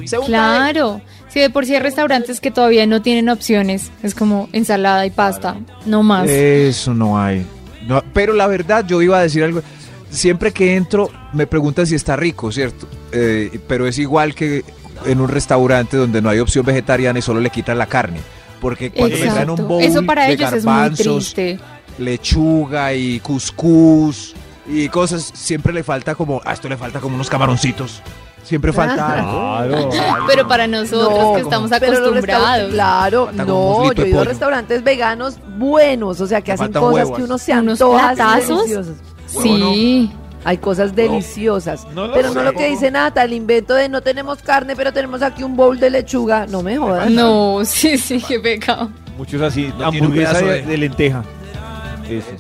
Se 0.04 0.18
unta 0.18 0.20
de- 0.20 0.26
Claro. 0.26 1.00
Si 1.28 1.40
de 1.40 1.48
por 1.48 1.64
sí 1.64 1.74
hay 1.74 1.80
restaurantes 1.80 2.40
que 2.42 2.50
todavía 2.50 2.86
no 2.86 3.00
tienen 3.00 3.30
opciones, 3.30 3.90
es 4.02 4.14
como 4.14 4.50
ensalada 4.52 5.06
y 5.06 5.10
pasta, 5.10 5.56
no 5.86 6.02
más. 6.02 6.28
Eso 6.28 6.92
no 6.92 7.18
hay. 7.18 7.46
No, 7.86 8.02
pero 8.12 8.32
la 8.32 8.46
verdad, 8.46 8.84
yo 8.86 9.02
iba 9.02 9.18
a 9.18 9.22
decir 9.22 9.42
algo. 9.44 9.62
Siempre 10.10 10.52
que 10.52 10.76
entro, 10.76 11.10
me 11.32 11.46
preguntan 11.46 11.86
si 11.86 11.94
está 11.94 12.16
rico, 12.16 12.52
¿cierto? 12.52 12.86
Eh, 13.12 13.60
pero 13.66 13.86
es 13.86 13.98
igual 13.98 14.34
que 14.34 14.64
en 15.06 15.20
un 15.20 15.28
restaurante 15.28 15.96
donde 15.96 16.20
no 16.20 16.28
hay 16.28 16.38
opción 16.38 16.64
vegetariana 16.64 17.18
y 17.18 17.22
solo 17.22 17.40
le 17.40 17.50
quitan 17.50 17.78
la 17.78 17.86
carne. 17.86 18.20
Porque 18.60 18.90
cuando 18.90 19.16
me 19.16 19.22
traen 19.22 19.50
un 19.50 19.54
Exacto. 19.54 19.66
bowl 19.66 19.82
Eso 19.82 20.02
para 20.04 20.26
de 20.26 20.34
ellos 20.34 20.52
es 20.52 20.64
muy 20.64 20.72
garbanzos, 20.72 21.34
lechuga 21.98 22.94
y 22.94 23.20
cuscús 23.20 24.34
y 24.66 24.88
cosas, 24.88 25.30
siempre 25.34 25.72
le 25.72 25.82
falta 25.82 26.14
como, 26.14 26.40
a 26.44 26.52
esto 26.52 26.68
le 26.68 26.76
falta 26.76 27.00
como 27.00 27.16
unos 27.16 27.28
camaroncitos. 27.28 28.02
Siempre 28.42 28.72
falta 28.72 29.58
algo. 29.60 29.88
Claro. 29.90 30.24
Pero 30.26 30.48
para 30.48 30.66
nosotros 30.66 31.18
No, 31.18 31.34
que 31.34 31.40
estamos 31.42 31.70
acostumbrados. 31.72 32.72
Claro, 32.72 33.26
Falta 33.26 33.44
como 33.46 33.76
un 33.78 33.86
no, 33.88 33.92
yo 33.92 34.02
he 34.04 34.08
ido 34.08 34.16
a 34.18 34.20
pollo. 34.20 34.30
restaurantes 34.30 34.82
veganos 34.84 35.38
buenos, 35.58 36.20
o 36.20 36.26
sea, 36.26 36.40
que 36.40 36.52
hacen 36.52 36.66
faltan 36.72 36.82
cosas 36.82 36.94
huevos. 37.04 37.18
que 37.18 37.24
uno 37.24 37.38
se 37.38 37.52
Unos 37.52 37.80
antoja 37.80 38.08
así 38.08 38.16
platazos. 38.16 38.58
deliciosas. 38.68 38.94
Sí. 39.26 40.12
Hay 40.44 40.58
cosas 40.58 40.94
deliciosas. 40.96 41.86
no 41.94 42.08
lo 42.08 42.14
pero 42.14 42.28
no 42.34 42.40
sé. 42.40 42.44
lo 42.44 42.52
que 42.52 42.66
dice 42.68 42.90
Nata, 42.90 43.22
el 43.22 43.32
invento 43.32 43.74
de 43.74 43.88
no 43.88 44.00
tenemos 44.00 44.42
carne, 44.42 44.74
pero 44.74 44.92
tenemos 44.92 45.22
aquí 45.22 45.44
un 45.44 45.54
bowl 45.56 45.78
de 45.78 45.88
lechuga. 45.90 46.46
No 46.48 46.62
me 46.62 46.76
jodas. 46.76 47.08
No, 47.10 47.60
sí, 47.64 47.96
sí, 47.96 48.20
qué 48.26 48.40
pecado. 48.40 48.90
Muchos 49.16 49.40
así, 49.40 49.72
No 49.78 49.90
tiene 49.90 50.06
un 50.06 50.12
hamburguesa 50.12 50.32
pedazo 50.32 50.46
de, 50.46 50.62
de- 50.62 50.66
de 50.66 50.76
lenteja. 50.78 51.22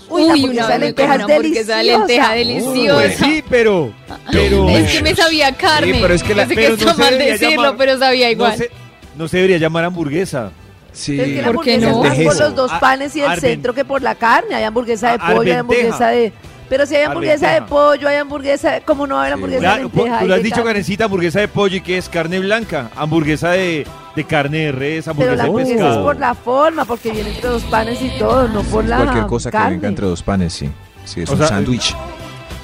Uy, 0.08 0.44
una 0.44 0.66
vez 0.66 0.78
me 0.78 0.84
lenteja 0.86 1.08
comí 1.08 1.20
es 1.22 1.24
una 1.24 1.34
hamburguesa 1.36 1.82
lenteja 1.82 2.32
deliciosa. 2.32 2.94
Pues 2.94 3.16
sí, 3.16 3.44
pero... 3.48 3.92
pero 4.30 4.68
Es 4.68 4.92
que 4.92 5.02
me 5.02 5.14
sabía 5.14 5.52
carne. 5.52 5.92
Sí, 5.94 5.98
pero 6.02 6.14
es 6.14 6.22
que 6.22 6.34
la- 6.34 6.46
sé 6.46 6.54
pero 6.54 6.76
que 6.76 6.84
no 6.84 6.90
está 6.90 7.02
mal 7.02 7.18
decirlo, 7.18 7.62
llamar- 7.62 7.74
pero 7.78 7.98
sabía 7.98 8.30
igual. 8.30 8.50
No 8.52 8.56
se, 8.58 8.70
no 9.16 9.28
se 9.28 9.36
debería 9.38 9.58
llamar 9.58 9.84
hamburguesa. 9.84 10.50
Sí. 10.92 11.18
Es 11.18 11.26
que 11.26 11.42
la 11.42 11.52
¿Por 11.52 11.64
qué 11.64 11.74
hamburguesa 11.74 11.90
no? 11.90 12.04
es 12.04 12.18
más 12.26 12.26
por 12.36 12.44
los 12.46 12.54
dos 12.54 12.72
Ar- 12.72 12.80
panes 12.80 13.16
y 13.16 13.20
el 13.22 13.38
centro 13.40 13.72
que 13.74 13.84
por 13.84 14.02
la 14.02 14.14
carne. 14.14 14.54
Hay 14.54 14.64
hamburguesa 14.64 15.08
de 15.08 15.14
A- 15.20 15.34
pollo, 15.34 15.52
hay 15.52 15.58
hamburguesa 15.58 16.08
de... 16.08 16.32
Pero 16.68 16.86
si 16.86 16.96
hay 16.96 17.02
hamburguesa 17.04 17.50
de 17.52 17.62
pollo, 17.62 18.08
hay 18.08 18.16
hamburguesa... 18.16 18.80
¿Cómo 18.80 19.06
no 19.06 19.16
va 19.16 19.24
a 19.24 19.24
haber 19.26 19.32
Sí, 19.32 19.34
hamburguesa 19.34 19.60
Claro, 19.60 19.76
de 19.76 19.82
lenteja? 19.82 20.18
tú 20.20 20.26
lo 20.28 20.34
has 20.34 20.42
dicho, 20.42 20.54
carne? 20.56 20.70
Karencita, 20.70 21.04
hamburguesa 21.04 21.40
de 21.40 21.48
pollo 21.48 21.76
y 21.76 21.80
que 21.82 21.98
es 21.98 22.08
carne 22.08 22.38
blanca, 22.38 22.90
hamburguesa 22.96 23.50
de, 23.50 23.86
de 24.16 24.24
carne 24.24 24.58
de 24.58 24.72
res, 24.72 25.04
Pero 25.04 25.10
hamburguesa 25.12 25.36
la 25.36 25.42
de 25.42 25.48
hamburguesa 25.48 25.90
es 25.92 25.96
por 25.98 26.16
la 26.18 26.34
forma, 26.34 26.84
porque 26.84 27.10
viene 27.12 27.30
entre 27.30 27.48
dos 27.50 27.62
panes 27.64 28.00
y 28.02 28.10
todo, 28.18 28.48
no 28.48 28.62
por 28.62 28.84
la 28.84 28.96
Cualquier 28.98 29.26
cosa 29.26 29.50
que 29.50 29.56
carne. 29.56 29.70
venga 29.76 29.88
entre 29.88 30.06
dos 30.06 30.22
panes, 30.22 30.52
sí. 30.52 30.70
Sí, 31.04 31.22
es 31.22 31.30
O 31.30 31.34
un 31.34 31.46
sándwich. 31.46 31.96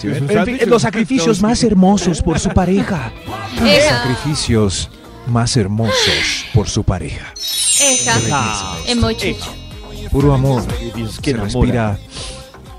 Sí, 0.00 0.08
es 0.08 0.20
los 0.68 0.76
es- 0.76 0.82
sacrificios 0.82 1.42
más 1.42 1.62
hermosos 1.64 2.22
por 2.22 2.38
su 2.38 2.50
pareja. 2.50 3.10
Los 3.60 3.82
sacrificios 3.84 4.90
más 5.26 5.56
hermosos 5.56 6.44
por 6.54 6.68
su 6.68 6.84
pareja. 6.84 7.32
Eja. 7.80 8.76
Puro 10.10 10.32
amor. 10.34 10.62
Que 11.20 11.32
Se 11.32 11.36
respira 11.36 11.98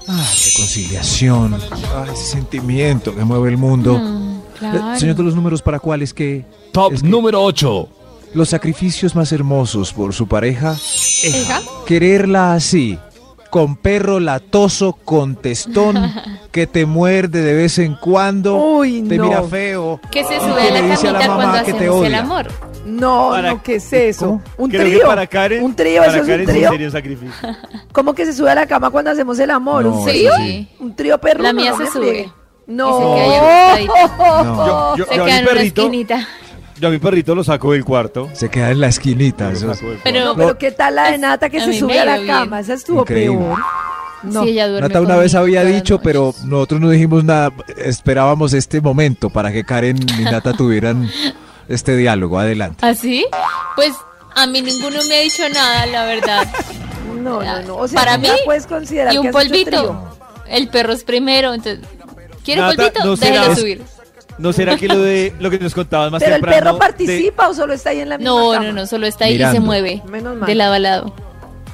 ah, 0.08 0.26
reconciliación, 0.46 1.60
ah, 1.94 2.06
ese 2.12 2.24
sentimiento 2.24 3.16
que 3.16 3.24
mueve 3.24 3.50
el 3.50 3.58
mundo. 3.58 3.98
Mm, 4.00 4.30
Eh, 4.40 4.60
claro. 4.60 5.00
Señor 5.00 5.16
de 5.16 5.24
los 5.24 5.36
números, 5.36 5.62
¿para 5.62 5.80
cuáles 5.80 6.14
que 6.14 6.44
Top 6.74 6.92
Es 6.94 7.02
que- 7.02 7.08
número 7.08 7.42
8. 7.42 7.88
Los 8.34 8.50
sacrificios 8.50 9.16
más 9.16 9.32
hermosos 9.32 9.94
por 9.94 10.14
su 10.14 10.28
pareja? 10.28 10.76
Eja. 11.24 11.62
Quererla 11.86 12.54
así, 12.54 12.98
con 13.50 13.76
perro 13.76 14.20
latoso, 14.20 14.94
con 14.94 15.36
testón, 15.36 16.12
que 16.52 16.68
te 16.68 16.86
muerde 16.86 17.42
de 17.42 17.54
vez 17.54 17.80
en 17.80 17.96
cuando, 17.96 18.56
Uy, 18.58 19.02
te 19.04 19.18
no. 19.18 19.26
mira 19.26 19.44
feo. 19.44 20.00
Que 20.12 20.24
se 20.24 20.40
sube 20.40 20.62
a 20.62 20.72
la 20.72 20.80
camita 20.82 21.28
mamá 21.28 21.36
cuando 21.52 21.66
que 21.66 21.74
te 21.74 21.80
hacemos 21.80 22.06
el 22.06 22.16
amor. 22.16 22.48
No, 22.86 23.30
Para- 23.32 23.52
no, 23.54 23.62
¿qué 23.64 23.76
es 23.76 23.92
eso? 23.94 24.26
¿Cómo? 24.26 24.42
Un 24.58 24.70
Creo 24.72 24.84
que 24.86 24.90
trío. 24.92 25.06
para 25.08 25.28
Karen, 25.28 25.64
un 25.64 25.76
trío, 25.76 26.02
para 26.02 26.12
eso 26.14 26.18
es 26.18 26.24
un 26.24 26.30
Karen 26.30 26.48
sí 26.48 26.66
trío. 26.70 26.86
un 26.88 26.92
sacrificio. 26.92 27.34
¿Cómo 27.92 28.14
que 28.14 28.26
se 28.26 28.34
sube 28.34 28.50
a 28.50 28.56
la 28.56 28.66
cama 28.68 28.90
cuando 28.90 29.12
hacemos 29.12 29.38
el 29.40 29.52
amor? 29.52 29.84
No, 29.86 30.00
¿Un 30.00 30.06
trío? 30.08 30.32
sí. 30.38 30.68
Un 30.80 30.96
trío 30.96 31.18
perro. 31.20 31.44
La 31.44 31.54
mía 31.54 31.72
no 31.72 31.78
se 31.78 31.92
sube. 31.92 32.32
No. 32.66 33.16
Y 33.78 33.82
se 33.82 33.88
queda 33.88 34.14
Yo, 34.44 34.96
yo- 34.98 35.06
Se 35.06 35.16
yo 35.18 35.24
a 35.24 35.26
queda 35.26 35.36
mi 35.42 35.48
en 35.48 35.52
una 35.52 35.62
esquinita. 35.62 36.28
Yo 36.80 36.88
a 36.88 36.92
mi 36.92 36.98
perrito 37.00 37.36
lo 37.36 37.44
saco 37.44 37.74
del 37.74 37.84
cuarto. 37.86 38.30
se 38.34 38.50
queda 38.50 38.72
en 38.72 38.80
la 38.82 38.88
esquinita. 38.88 39.52
eso 39.52 39.72
Pero- 40.04 40.36
pero 40.36 40.58
¿qué 40.58 40.72
tal 40.72 40.96
la 40.96 41.12
de 41.12 41.18
Nata 41.18 41.50
que 41.50 41.58
a 41.60 41.64
se 41.66 41.68
mí 41.72 41.80
sube 41.80 41.94
me 41.94 42.00
a 42.00 42.06
la 42.06 42.16
bien. 42.18 42.28
cama? 42.28 42.60
Esa 42.60 42.74
estuvo 42.76 43.02
Increíble. 43.02 43.38
peor. 43.38 43.58
No. 44.24 44.44
Sí, 44.44 44.50
ella 44.50 44.68
duerme 44.68 44.88
Nata 44.90 45.00
una 45.00 45.08
conmigo 45.08 45.22
vez 45.22 45.36
había 45.36 45.60
todas 45.62 45.74
las 45.74 45.82
dicho, 45.84 46.02
pero 46.02 46.26
noches. 46.28 46.44
nosotros 46.46 46.82
no 46.82 46.90
dijimos 46.90 47.24
nada. 47.24 47.52
Esperábamos 47.78 48.54
este 48.54 48.82
momento 48.82 49.30
para 49.30 49.52
que 49.52 49.64
Karen 49.64 49.98
y 50.20 50.24
Nata 50.24 50.54
tuvieran 50.54 51.10
este 51.70 51.96
diálogo. 51.96 52.38
Adelante. 52.40 52.86
¿Así? 52.86 53.26
Pues 53.76 53.94
a 54.36 54.46
mí 54.48 54.62
ninguno 54.62 54.98
me 55.08 55.16
ha 55.18 55.22
dicho 55.22 55.44
nada, 55.54 55.86
la 55.86 56.04
verdad. 56.06 56.48
No, 57.22 57.42
no, 57.42 57.62
no. 57.64 57.76
O 57.78 57.88
sea, 57.88 58.00
Para 58.02 58.16
tú 58.16 58.22
mí, 58.24 58.30
puedes 58.46 58.68
considerar 58.68 59.14
y 59.14 59.18
un 59.18 59.24
que 59.24 59.30
has 59.30 59.36
hecho 59.36 59.50
polvito. 59.50 59.70
trío. 59.70 60.10
El 60.50 60.68
perro 60.70 60.94
es 60.94 61.04
primero, 61.04 61.54
entonces. 61.54 61.86
¿Quiere 62.44 62.62
Nata, 62.62 62.76
polvito? 62.76 63.06
¿no 63.06 63.16
Déjelo 63.16 63.44
será- 63.44 63.56
subir. 63.56 63.82
¿No 64.40 64.54
será 64.54 64.76
que 64.78 64.88
lo 64.88 65.00
de 65.00 65.34
lo 65.40 65.50
que 65.52 65.60
nos 65.60 65.74
contabas 65.76 66.12
más 66.12 66.24
Pero 66.24 66.36
el 66.36 66.42
temprano? 66.42 66.64
perro 66.64 66.74
de- 66.74 66.80
participa 66.80 67.50
o 67.50 67.54
solo 67.54 67.74
está 67.74 67.90
ahí 67.92 68.00
en 68.00 68.10
la 68.10 68.18
misma 68.18 68.32
No, 68.32 68.52
cama? 68.52 68.66
no, 68.66 68.72
no, 68.74 68.88
solo 68.88 69.06
está 69.06 69.26
ahí 69.26 69.36
y 69.36 69.46
se 69.52 69.60
mueve. 69.60 70.02
Menos 70.10 70.36
mal. 70.38 70.48
De 70.48 70.56
lado 70.56 70.74
a 70.74 70.80
lado. 70.80 71.14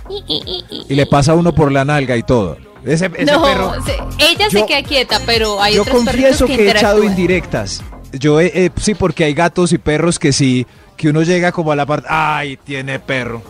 Y 0.09 0.93
le 0.95 1.05
pasa 1.05 1.33
uno 1.33 1.53
por 1.53 1.71
la 1.71 1.85
nalga 1.85 2.15
y 2.17 2.23
todo. 2.23 2.57
Ese, 2.85 3.09
ese 3.15 3.25
no, 3.31 3.41
perro. 3.41 3.73
se- 3.83 3.97
ella 4.31 4.47
Yo- 4.49 4.59
se 4.59 4.65
queda 4.67 4.83
quieta, 4.83 5.19
pero 5.25 5.61
hay 5.61 5.75
Yo 5.75 5.81
otros 5.81 5.95
confieso 5.97 6.45
que, 6.45 6.55
que 6.57 6.67
he 6.67 6.71
echado 6.71 7.03
indirectas. 7.03 7.81
Yo 8.13 8.39
he- 8.39 8.51
eh, 8.65 8.69
sí, 8.79 8.93
porque 8.93 9.23
hay 9.23 9.33
gatos 9.33 9.73
y 9.73 9.77
perros 9.79 10.19
que 10.19 10.31
sí, 10.31 10.67
que 10.95 11.09
uno 11.09 11.23
llega 11.23 11.51
como 11.51 11.71
a 11.71 11.75
la 11.75 11.85
parte, 11.85 12.07
ay, 12.11 12.57
tiene 12.57 12.99
perro. 12.99 13.41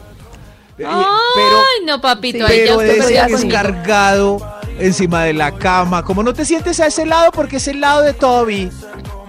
Y- 0.78 0.82
pero 0.84 0.90
Ay, 0.94 1.86
no, 1.86 2.00
papito, 2.02 2.46
Sí, 2.48 2.54
ahí 2.54 2.60
ya 2.66 2.78
pero 2.78 2.78
pelea 2.80 3.26
es 3.28 3.32
conmigo. 3.34 3.50
Encima 4.80 5.24
de 5.24 5.34
la 5.34 5.52
cama. 5.52 6.04
Como 6.04 6.24
no 6.24 6.34
te 6.34 6.46
sientes 6.46 6.80
a 6.80 6.88
ese 6.88 7.06
lado 7.06 7.32
porque 7.32 7.58
es 7.58 7.68
el 7.68 7.82
lado 7.82 8.02
de 8.02 8.14
Toby. 8.14 8.70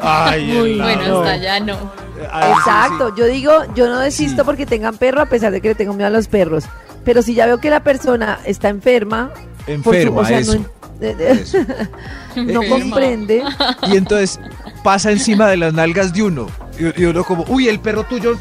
Ay, 0.00 0.50
el 0.50 0.59
Muy 0.59 0.75
lado. 0.75 0.95
bueno, 0.97 1.19
hasta 1.19 1.33
allá 1.33 1.61
no. 1.61 1.93
Ay, 2.33 2.53
sí, 2.53 2.59
Exacto, 2.61 3.15
yo 3.17 3.26
digo, 3.26 3.53
yo 3.75 3.88
no 3.88 3.99
desisto 3.99 4.43
Sí. 4.43 4.47
porque 4.47 4.67
tengan 4.67 4.97
perro 4.97 5.21
a 5.23 5.26
pesar 5.26 5.53
de 5.53 5.61
que 5.61 5.69
le 5.69 5.75
tengo 5.75 5.93
miedo 5.95 6.07
a 6.09 6.11
los 6.11 6.29
perros. 6.29 6.65
Pero 7.05 7.23
si 7.23 7.35
ya 7.35 7.47
veo 7.47 7.59
que 7.59 7.71
la 7.71 7.81
persona 7.81 8.38
está 8.45 8.69
enferma, 8.69 9.31
por 9.33 9.67
su- 9.67 9.73
Enferma, 9.73 10.21
o 10.21 10.25
sea, 10.25 10.38
eso. 10.38 10.55
no, 10.57 11.07
eso. 11.09 11.59
no 12.37 12.61
comprende. 12.69 13.43
Y 13.88 13.97
entonces 13.97 14.41
pasa 14.83 15.11
encima 15.11 15.47
de 15.49 15.57
las 15.59 15.73
nalgas 15.75 16.12
de 16.12 16.23
uno. 16.23 16.47
Y, 16.79 17.03
y 17.03 17.05
uno 17.05 17.23
como, 17.25 17.45
uy, 17.49 17.69
el 17.69 17.81
perro 17.81 18.05
tuyo. 18.05 18.37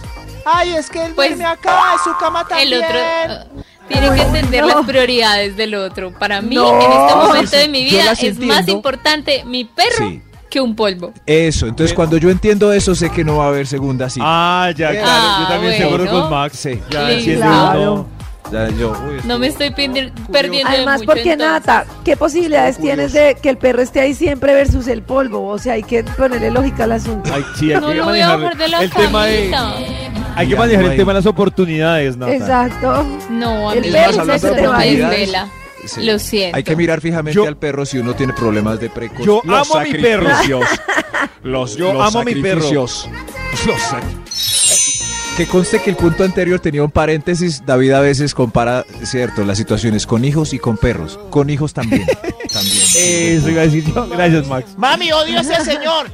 Ay, 0.46 0.76
es 0.76 0.90
que 0.90 1.04
él 1.06 1.14
Pues, 1.16 1.30
duerme 1.30 1.46
acá, 1.46 1.94
en 1.94 2.00
su 2.04 2.18
cama 2.20 2.46
también. 2.48 2.74
El 2.74 2.84
otro 2.84 3.56
uh, 3.56 3.62
tiene 3.88 4.10
que 4.16 4.22
entender 4.22 4.62
no. 4.62 4.68
las 4.68 4.86
prioridades 4.86 5.56
del 5.58 5.76
otro. 5.76 6.12
Para 6.12 6.42
mí, 6.42 6.56
No. 6.56 6.80
en 6.82 6.92
este 6.92 7.16
momento 7.16 7.52
Sí, 7.52 7.58
de 7.58 7.68
mi 7.68 7.84
vida, 7.86 8.12
es 8.12 8.40
más 8.40 8.68
importante 8.68 9.44
mi 9.46 9.66
perro 9.66 10.10
Sí. 10.10 10.22
que 10.50 10.62
un 10.62 10.76
polvo. 10.76 11.14
Eso, 11.26 11.68
entonces 11.68 11.94
cuando 11.94 12.18
yo 12.18 12.30
entiendo 12.30 12.72
eso, 12.74 12.96
sé 12.96 13.10
que 13.10 13.24
no 13.24 13.38
va 13.38 13.46
a 13.46 13.48
haber 13.50 13.68
segunda 13.68 14.10
cita. 14.10 14.26
Ah, 14.28 14.72
ya, 14.76 14.92
claro. 14.92 15.08
Ah, 15.10 15.38
yo 15.42 15.48
también 15.48 15.74
bueno. 15.80 15.98
seguro 15.98 16.22
con 16.22 16.30
Max. 16.32 16.58
Sí. 16.60 16.80
Ya 16.90 17.12
entiende 17.12 17.42
Claro. 17.42 17.94
uno. 17.94 18.16
Ya 18.52 18.70
yo, 18.70 18.92
uy, 18.92 19.22
No 19.24 19.40
me 19.40 19.48
estoy 19.48 19.72
perdiendo 19.72 20.12
de 20.70 20.76
Además, 20.78 21.00
mucho, 21.00 21.08
porque 21.12 21.32
entonces. 21.32 21.66
Nata, 21.66 21.86
¿qué 22.04 22.16
posibilidades 22.16 22.76
Curioso. 22.78 22.96
tienes 22.96 23.14
de 23.14 23.36
que 23.42 23.50
el 23.50 23.58
perro 23.58 23.82
esté 23.82 24.02
ahí 24.02 24.14
siempre 24.14 24.54
versus 24.54 24.88
el 24.88 25.02
polvo? 25.02 25.48
O 25.48 25.58
sea, 25.58 25.74
hay 25.74 25.82
que 25.82 26.04
ponerle 26.04 26.52
lógica 26.52 26.84
al 26.84 26.92
asunto. 26.92 27.28
Ay, 27.34 27.44
sí, 27.58 27.74
hay 27.74 27.82
No 27.82 27.88
que 27.88 27.96
lo 27.96 28.06
voy 28.06 28.20
a 28.22 28.36
bajar 28.38 28.56
de 28.56 28.68
la 28.68 28.84
el 28.84 28.92
tema 28.92 29.26
de, 29.26 29.50
camita. 29.50 30.05
Hay 30.36 30.48
que 30.50 30.56
manejar 30.56 30.84
no 30.86 30.92
el 30.92 30.98
tema 30.98 31.12
de 31.14 31.20
las 31.20 31.26
oportunidades, 31.26 32.18
Nata. 32.18 32.34
Exacto. 32.36 33.06
No, 33.30 33.70
a 33.70 33.74
El 33.76 33.92
perro 33.92 34.14
se 34.38 34.48
no 34.50 34.56
te 34.56 34.68
va 34.68 34.78
a 34.80 34.86
ir. 34.86 35.06
sí. 35.86 36.04
Lo 36.04 36.18
siento. 36.20 36.58
Hay 36.58 36.64
que 36.64 36.76
mirar 36.76 37.00
fijamente 37.02 37.36
Yo- 37.36 37.48
al 37.48 37.58
perro 37.58 37.86
si 37.86 37.98
uno 38.00 38.14
tiene 38.16 38.34
problemas 38.34 38.80
de 38.80 38.90
precoz. 38.90 39.26
Yo 39.26 39.42
amo 39.48 39.76
a 39.76 39.84
mi 39.84 39.94
perro. 39.94 40.30
Los, 41.44 41.76
Yo 41.78 42.02
amo 42.02 42.20
a 42.20 42.24
mi 42.24 42.36
perro. 42.36 42.62
sacrificios. 42.62 43.10
Los 43.68 43.82
Que 45.38 45.46
conste 45.48 45.80
que 45.82 45.90
el 45.90 45.96
punto 45.98 46.24
anterior 46.24 46.60
tenía 46.60 46.82
un 46.84 46.90
paréntesis. 46.92 47.62
David 47.66 47.92
a 47.92 48.00
veces 48.00 48.34
compara, 48.34 48.86
cierto, 49.04 49.44
las 49.44 49.58
situaciones 49.58 50.08
con 50.08 50.24
hijos 50.26 50.54
y 50.54 50.60
con 50.60 50.78
perros. 50.78 51.20
Con 51.30 51.50
hijos 51.50 51.74
también. 51.74 52.06
también. 52.54 52.84
Eso 52.96 53.50
iba 53.50 53.62
a 53.62 53.66
decir 53.66 53.84
yo. 53.94 54.08
Gracias, 54.08 54.48
Max. 54.48 54.72
Mami, 54.78 55.12
odio 55.12 55.38
a 55.38 55.42
ese 55.42 55.64
señor. 55.66 56.08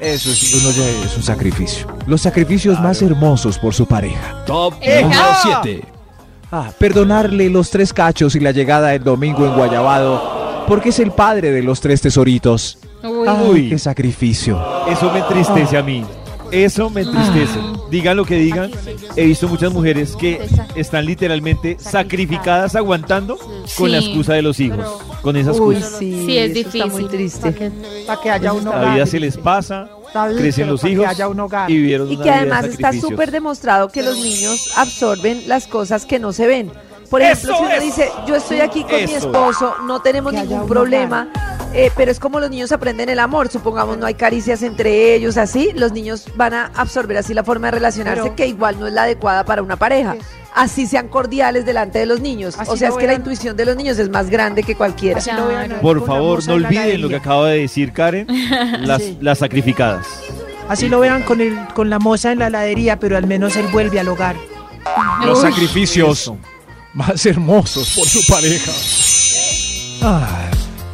Eso 0.00 0.30
es, 0.30 0.54
uno 0.54 0.70
ya 0.70 0.88
es 1.06 1.16
un 1.16 1.22
sacrificio. 1.22 1.86
Los 2.06 2.22
sacrificios 2.22 2.80
más 2.80 3.00
hermosos 3.02 3.58
por 3.58 3.74
su 3.74 3.86
pareja. 3.86 4.44
Top 4.46 4.74
número 4.74 5.20
7. 5.62 5.82
Ah, 6.52 6.70
perdonarle 6.78 7.50
los 7.50 7.70
tres 7.70 7.92
cachos 7.92 8.34
y 8.36 8.40
la 8.40 8.52
llegada 8.52 8.94
el 8.94 9.02
domingo 9.02 9.44
en 9.46 9.54
Guayabado, 9.54 10.64
porque 10.68 10.90
es 10.90 10.98
el 11.00 11.10
padre 11.10 11.50
de 11.50 11.62
los 11.62 11.80
tres 11.80 12.00
tesoritos. 12.00 12.78
Uy, 13.02 13.26
Ay, 13.28 13.46
Uy. 13.50 13.68
qué 13.70 13.78
sacrificio. 13.78 14.62
Eso 14.88 15.10
me 15.12 15.18
entristece 15.20 15.76
a 15.76 15.82
mí. 15.82 16.04
Eso 16.50 16.90
me 16.90 17.02
entristece. 17.02 17.58
Digan 17.90 18.16
lo 18.16 18.24
que 18.24 18.36
digan. 18.36 18.70
He 19.16 19.26
visto 19.26 19.48
muchas 19.48 19.72
mujeres 19.72 20.14
que 20.16 20.46
están 20.74 21.04
literalmente 21.06 21.76
sacrificadas 21.78 22.74
aguantando 22.76 23.38
con 23.76 23.90
la 23.90 23.98
excusa 23.98 24.34
de 24.34 24.42
los 24.42 24.60
hijos. 24.60 24.86
Con 25.22 25.36
esa 25.36 25.52
Uy, 25.52 25.76
excusa. 25.76 25.98
sí, 25.98 26.22
Sí, 26.26 26.38
es 26.38 26.56
eso 26.56 26.68
está 26.68 26.86
muy 26.86 27.04
difícil. 27.04 27.40
triste. 27.42 27.72
Para 28.06 28.20
que 28.20 28.30
haya 28.30 28.52
un 28.52 28.64
La 28.64 28.70
hogar. 28.70 28.94
vida 28.94 29.06
se 29.06 29.20
les 29.20 29.36
pasa, 29.36 29.88
crecen 30.36 30.68
los 30.68 30.84
hijos 30.84 31.06
haya 31.06 31.28
un 31.28 31.40
hogar. 31.40 31.70
y 31.70 31.76
vivieron 31.76 32.10
Y 32.10 32.16
que 32.18 32.30
además 32.30 32.66
está 32.66 32.92
súper 32.92 33.30
demostrado 33.30 33.88
que 33.88 34.02
los 34.02 34.16
niños 34.18 34.70
absorben 34.76 35.48
las 35.48 35.66
cosas 35.66 36.04
que 36.06 36.18
no 36.18 36.32
se 36.32 36.46
ven. 36.46 36.70
Por 37.10 37.22
ejemplo, 37.22 37.52
Eso 37.54 37.58
si 37.62 37.64
uno 37.72 37.80
dice, 37.80 38.10
yo 38.26 38.34
estoy 38.36 38.60
aquí 38.60 38.82
con 38.82 38.96
mi 39.04 39.12
esposo, 39.12 39.74
no 39.86 40.00
tenemos 40.00 40.32
Que 40.32 40.40
ningún 40.40 40.66
problema, 40.66 41.28
eh, 41.74 41.90
pero 41.96 42.10
es 42.10 42.18
como 42.20 42.40
los 42.40 42.50
niños 42.50 42.72
aprenden 42.72 43.08
el 43.08 43.18
amor, 43.18 43.48
supongamos 43.50 43.98
no 43.98 44.06
hay 44.06 44.14
caricias 44.14 44.62
entre 44.62 45.14
ellos, 45.14 45.36
así, 45.36 45.70
los 45.74 45.92
niños 45.92 46.26
van 46.36 46.54
a 46.54 46.66
absorber 46.74 47.16
así 47.18 47.34
la 47.34 47.44
forma 47.44 47.66
de 47.68 47.72
relacionarse 47.72 48.22
Pero- 48.22 48.36
que 48.36 48.46
igual 48.46 48.78
no 48.80 48.86
es 48.86 48.92
la 48.92 49.02
adecuada 49.04 49.44
para 49.44 49.62
una 49.62 49.76
pareja. 49.76 50.16
Así 50.56 50.86
sean 50.86 51.08
cordiales 51.08 51.66
delante 51.66 51.98
de 51.98 52.06
los 52.06 52.20
niños. 52.20 52.54
Así 52.56 52.70
o 52.70 52.76
sea, 52.76 52.90
es 52.90 52.94
que 52.94 53.08
la 53.08 53.14
intuición 53.14 53.56
de 53.56 53.64
los 53.64 53.74
niños 53.74 53.98
es 53.98 54.08
más 54.08 54.30
grande 54.30 54.62
que 54.62 54.76
cualquiera. 54.76 55.20
Por 55.82 56.06
favor, 56.06 56.46
no 56.46 56.54
olviden 56.54 57.00
lo 57.02 57.08
que 57.08 57.16
acaba 57.16 57.48
de 57.48 57.58
decir 57.62 57.92
Karen, 57.92 58.28
las, 58.86 59.02
Sí. 59.02 59.18
las 59.20 59.38
sacrificadas. 59.38 60.06
Así 60.68 60.88
lo 60.88 61.00
vean 61.00 61.24
con, 61.24 61.40
el, 61.40 61.58
con 61.74 61.90
la 61.90 61.98
moza 61.98 62.30
en 62.30 62.38
la 62.38 62.46
heladería, 62.46 63.00
pero 63.00 63.16
al 63.16 63.26
menos 63.26 63.56
él 63.56 63.66
vuelve 63.72 63.98
al 63.98 64.06
hogar. 64.08 64.36
Los 65.26 65.42
Uy. 65.42 65.50
sacrificios 65.50 66.32
más 66.92 67.26
hermosos 67.26 67.92
por 67.96 68.06
su 68.06 68.24
pareja. 68.32 68.70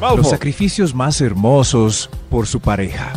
Ah, 0.01 0.15
los 0.17 0.31
sacrificios 0.31 0.95
más 0.95 1.21
hermosos 1.21 2.09
por 2.31 2.47
su 2.47 2.61
pareja. 2.61 3.13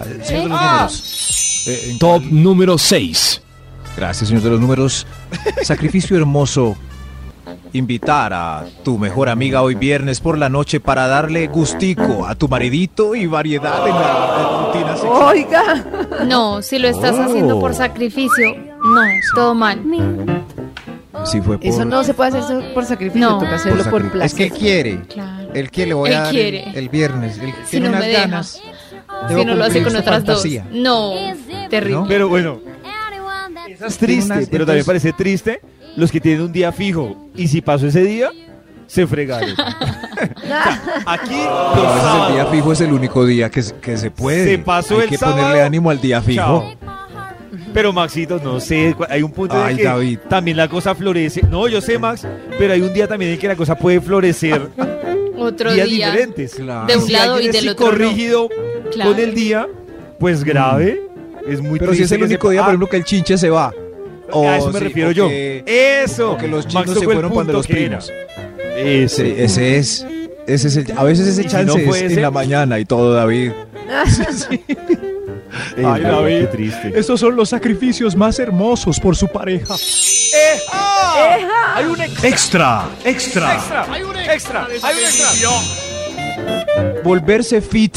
Ah, 0.00 0.04
Señor 0.22 0.42
de 0.44 0.48
los 0.48 0.60
números. 0.60 1.64
Eh, 1.66 1.90
¿en 1.92 1.98
Top 1.98 2.22
cuál? 2.22 2.42
número 2.42 2.78
6. 2.78 3.42
Gracias, 3.96 4.28
señor 4.28 4.42
de 4.42 4.50
los 4.50 4.60
números. 4.60 5.06
Sacrificio 5.62 6.16
hermoso. 6.16 6.76
Invitar 7.74 8.32
a 8.34 8.66
tu 8.84 8.98
mejor 8.98 9.30
amiga 9.30 9.62
hoy 9.62 9.74
viernes 9.74 10.20
por 10.20 10.36
la 10.36 10.48
noche 10.50 10.78
para 10.80 11.06
darle 11.08 11.46
gustico 11.46 12.26
a 12.26 12.34
tu 12.34 12.46
maridito 12.48 13.14
y 13.14 13.26
variedad 13.26 13.88
en 13.88 13.94
la 13.94 14.66
rutina 14.66 14.92
sexual. 14.96 15.22
Oiga, 15.36 15.84
No, 16.26 16.60
si 16.60 16.78
lo 16.78 16.88
estás 16.88 17.18
haciendo 17.18 17.58
por 17.58 17.74
sacrificio, 17.74 18.54
no, 18.84 19.00
todo 19.34 19.54
mal. 19.54 19.80
Sí 21.24 21.40
fue 21.40 21.56
por... 21.56 21.66
eso 21.66 21.84
no 21.86 22.04
se 22.04 22.12
puede 22.14 22.36
hacer 22.38 22.74
por 22.74 22.84
sacrificio, 22.84 23.20
No. 23.30 23.38
toca 23.38 23.54
hacerlo 23.54 23.84
Por 23.84 23.90
por, 23.90 24.02
sacrificio. 24.02 24.24
Es 24.26 24.34
que 24.34 24.46
placer. 24.48 24.58
quiere. 24.60 25.00
Claro. 25.08 25.41
Él 25.54 25.70
quiere, 25.70 25.88
le 25.88 25.94
voy 25.94 26.10
Él 26.10 26.16
a 26.16 26.20
dar 26.22 26.30
quiere. 26.32 26.68
El, 26.70 26.76
el 26.76 26.88
viernes. 26.88 27.38
Él 27.38 27.52
Si 27.64 27.70
tiene 27.72 27.88
no 27.90 27.98
me 27.98 28.08
unas 28.10 28.20
ganas. 28.20 28.62
Si 29.28 29.44
no 29.44 29.54
lo 29.54 29.64
hace 29.64 29.82
con 29.82 29.94
otras 29.96 30.16
fantasía. 30.16 30.64
dos. 30.70 30.80
No, 30.80 31.12
terrible. 31.70 32.00
¿No? 32.00 32.06
Pero 32.08 32.28
bueno, 32.28 32.60
es 33.86 33.96
triste, 33.98 34.32
unas- 34.32 34.48
pero 34.48 34.64
también 34.66 34.80
entonces- 34.80 34.86
parece 34.86 35.12
triste 35.12 35.60
los 35.96 36.10
que 36.10 36.20
tienen 36.20 36.42
un 36.42 36.52
día 36.52 36.72
fijo 36.72 37.28
y 37.36 37.48
si 37.48 37.60
pasó 37.60 37.86
ese 37.86 38.02
día, 38.04 38.30
se 38.86 39.06
fregaron. 39.06 39.50
O 40.22 40.40
sea, 40.46 40.80
aquí 41.06 41.34
A 41.34 41.72
los 41.74 41.94
veces 41.94 42.10
el 42.28 42.32
día 42.34 42.46
fijo 42.46 42.72
es 42.72 42.80
el 42.80 42.92
único 42.92 43.26
día 43.26 43.50
que, 43.50 43.62
se- 43.62 43.74
que 43.76 43.96
se 43.96 44.10
puede. 44.10 44.44
Se 44.44 44.58
pasó 44.58 44.96
Hay 44.98 45.02
el 45.04 45.08
que 45.08 45.18
sábado. 45.18 45.38
ponerle 45.38 45.62
ánimo 45.62 45.90
al 45.90 46.00
día 46.00 46.22
fijo. 46.22 46.36
chao. 46.42 46.74
Pero 47.74 47.92
Maxito, 47.92 48.38
no 48.42 48.60
sé, 48.60 48.94
hay 49.08 49.22
un 49.22 49.32
punto 49.32 49.56
en 49.56 49.62
Ay, 49.62 49.72
el 49.72 49.76
que 49.78 49.84
David. 49.84 50.18
también 50.28 50.56
la 50.56 50.68
cosa 50.68 50.94
florece. 50.94 51.42
No, 51.50 51.66
yo 51.68 51.80
sé, 51.80 51.98
Max, 51.98 52.26
pero 52.58 52.72
hay 52.74 52.82
un 52.82 52.92
día 52.92 53.08
también 53.08 53.32
en 53.32 53.38
que 53.38 53.48
la 53.48 53.56
cosa 53.56 53.74
puede 53.74 54.00
florecer 54.00 54.68
Otro 55.36 55.72
días 55.72 55.88
día. 55.88 56.06
diferentes. 56.10 56.54
Claro. 56.54 56.86
De 56.86 56.96
un 56.98 57.06
si 57.06 57.12
lado 57.12 57.40
y 57.40 57.48
del 57.48 57.68
otro 57.70 57.86
no. 57.86 57.90
corrigido 57.92 58.48
Claro. 58.92 59.12
con 59.12 59.20
el 59.20 59.34
día, 59.34 59.66
pues 60.18 60.44
grave. 60.44 61.00
Es 61.48 61.60
muy 61.60 61.78
Pero 61.78 61.94
si 61.94 62.02
es 62.02 62.12
el 62.12 62.22
único 62.22 62.48
se- 62.48 62.52
día, 62.52 62.60
Ah, 62.60 62.64
por 62.64 62.70
ejemplo, 62.72 62.88
que 62.88 62.96
el 62.98 63.04
chinche 63.04 63.36
se 63.38 63.50
va. 63.50 63.72
a 64.34 64.56
eso 64.56 64.68
me 64.72 64.78
sí, 64.78 64.84
refiero 64.84 65.08
o 65.10 65.12
yo. 65.12 65.28
que- 65.28 65.64
Eso. 66.04 66.32
o 66.32 66.38
que 66.38 66.48
los 66.48 66.66
chinos 66.66 66.98
se 66.98 67.04
fueron 67.04 67.30
cuando 67.32 67.52
los 67.52 67.66
primos. 67.66 68.06
Sí, 68.06 69.34
ese 69.36 69.76
es. 69.78 70.06
Ese 70.46 70.68
es 70.68 70.76
el, 70.76 70.86
a 70.96 71.04
veces 71.04 71.26
ese 71.28 71.42
Y 71.42 71.44
si 71.44 71.50
chance 71.50 71.66
no 71.66 71.94
es 71.94 72.02
ese- 72.02 72.14
en 72.14 72.22
la 72.22 72.30
mañana 72.32 72.78
y 72.80 72.84
todo, 72.84 73.12
David. 73.14 73.52
Eh, 74.50 75.11
Ay, 75.76 76.02
David. 76.02 76.40
Qué 76.40 76.46
triste. 76.46 76.92
Estos 76.94 77.20
son 77.20 77.36
los 77.36 77.48
sacrificios 77.50 78.16
más 78.16 78.38
hermosos 78.38 78.98
por 79.00 79.16
su 79.16 79.28
pareja. 79.28 79.74
Hay 81.74 81.84
un 81.84 82.00
Extra, 82.00 82.86
extra. 83.04 83.54
extra. 83.54 83.86
Hay 83.90 84.02
un 84.02 84.16
extra. 84.16 84.66
Hay 84.82 84.94
un 84.96 85.04
extra. 85.04 85.50
Volverse 87.04 87.60
fit, 87.60 87.96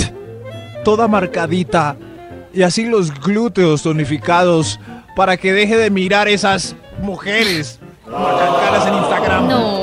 toda 0.84 1.08
marcadita, 1.08 1.96
y 2.54 2.64
así 2.64 2.86
los 2.86 3.14
glúteos 3.22 3.84
tonificados 3.84 4.80
para 5.16 5.38
que 5.38 5.54
deje 5.54 5.78
de 5.78 5.90
mirar 5.90 6.28
esas 6.28 6.76
mujeres 7.02 7.80
macancaras 8.06 8.88
en 8.88 8.94
Instagram. 8.96 9.48
No, 9.48 9.82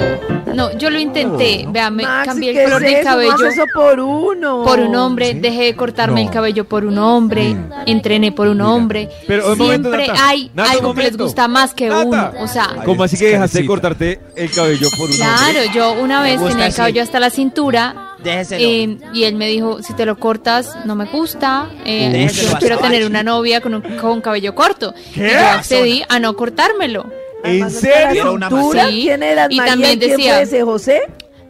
No, 0.54 0.76
yo 0.78 0.90
lo 0.90 0.98
intenté. 0.98 1.64
Vea, 1.68 1.90
me 1.90 2.02
Maxi, 2.02 2.28
cambié 2.28 2.52
¿qué 2.52 2.58
el 2.60 2.64
color 2.70 2.84
es 2.84 2.90
de 2.92 3.00
eso? 3.00 3.08
No 3.10 3.10
cabello 3.16 3.46
eso 3.48 3.64
por 3.74 4.00
uno. 4.00 4.64
por 4.64 4.80
un 4.80 4.94
hombre, 4.96 5.32
¿Sí? 5.32 5.38
dejé 5.40 5.62
de 5.64 5.76
cortarme 5.76 6.22
No. 6.22 6.28
el 6.28 6.32
cabello 6.34 6.64
por 6.64 6.84
un 6.84 6.98
hombre, 6.98 7.56
entrené 7.86 8.32
por 8.32 8.48
un 8.48 8.60
hombre. 8.60 9.08
Pero, 9.26 9.56
momento, 9.56 9.64
Siempre 9.90 10.06
Nata. 10.08 10.28
hay 10.28 10.50
Nata, 10.54 10.70
algo 10.72 10.94
que 10.94 11.02
les 11.02 11.16
gusta 11.16 11.48
más 11.48 11.74
que 11.74 11.88
Nata. 11.88 12.04
uno. 12.04 12.30
O 12.40 12.46
sea, 12.48 12.68
¿Cómo 12.84 13.02
así 13.04 13.16
que 13.16 13.26
dejaste 13.26 13.60
de 13.60 13.66
cortarte 13.66 14.20
el 14.36 14.50
cabello 14.50 14.88
por 14.98 15.08
un 15.10 15.16
claro, 15.16 15.46
hombre? 15.48 15.70
yo 15.74 15.92
una 15.92 16.22
vez 16.22 16.38
tenía 16.40 16.52
el 16.54 16.62
así. 16.62 16.76
cabello 16.76 17.02
hasta 17.02 17.20
la 17.20 17.30
cintura. 17.30 18.08
Eh, 18.24 18.98
y 19.12 19.24
él 19.24 19.34
me 19.34 19.48
dijo, 19.48 19.82
si 19.82 19.94
te 19.94 20.06
lo 20.06 20.16
cortas, 20.16 20.76
no 20.84 20.94
me 20.94 21.06
gusta. 21.06 21.66
eh, 21.84 22.28
yo 22.32 22.56
quiero 22.58 22.78
tener 22.78 23.04
una 23.04 23.24
novia 23.24 23.60
con, 23.60 23.74
un, 23.74 23.82
con 24.00 24.20
cabello 24.20 24.54
corto. 24.54 24.94
¿Qué? 25.12 25.26
Y 25.26 25.30
yo 25.32 25.48
accedí 25.48 26.02
a 26.08 26.20
no 26.20 26.36
cortármelo. 26.36 27.04
¿En 27.44 27.70
serio? 27.70 28.32
Una 28.32 28.48
Sí. 28.48 28.88
¿Quién 29.02 29.22
era 29.22 29.46
Y 29.50 29.56
María 29.56 29.72
también 29.72 29.98
quién 29.98 30.10
decía- 30.10 30.34
fue 30.34 30.42
ese 30.42 30.62
José? 30.62 31.00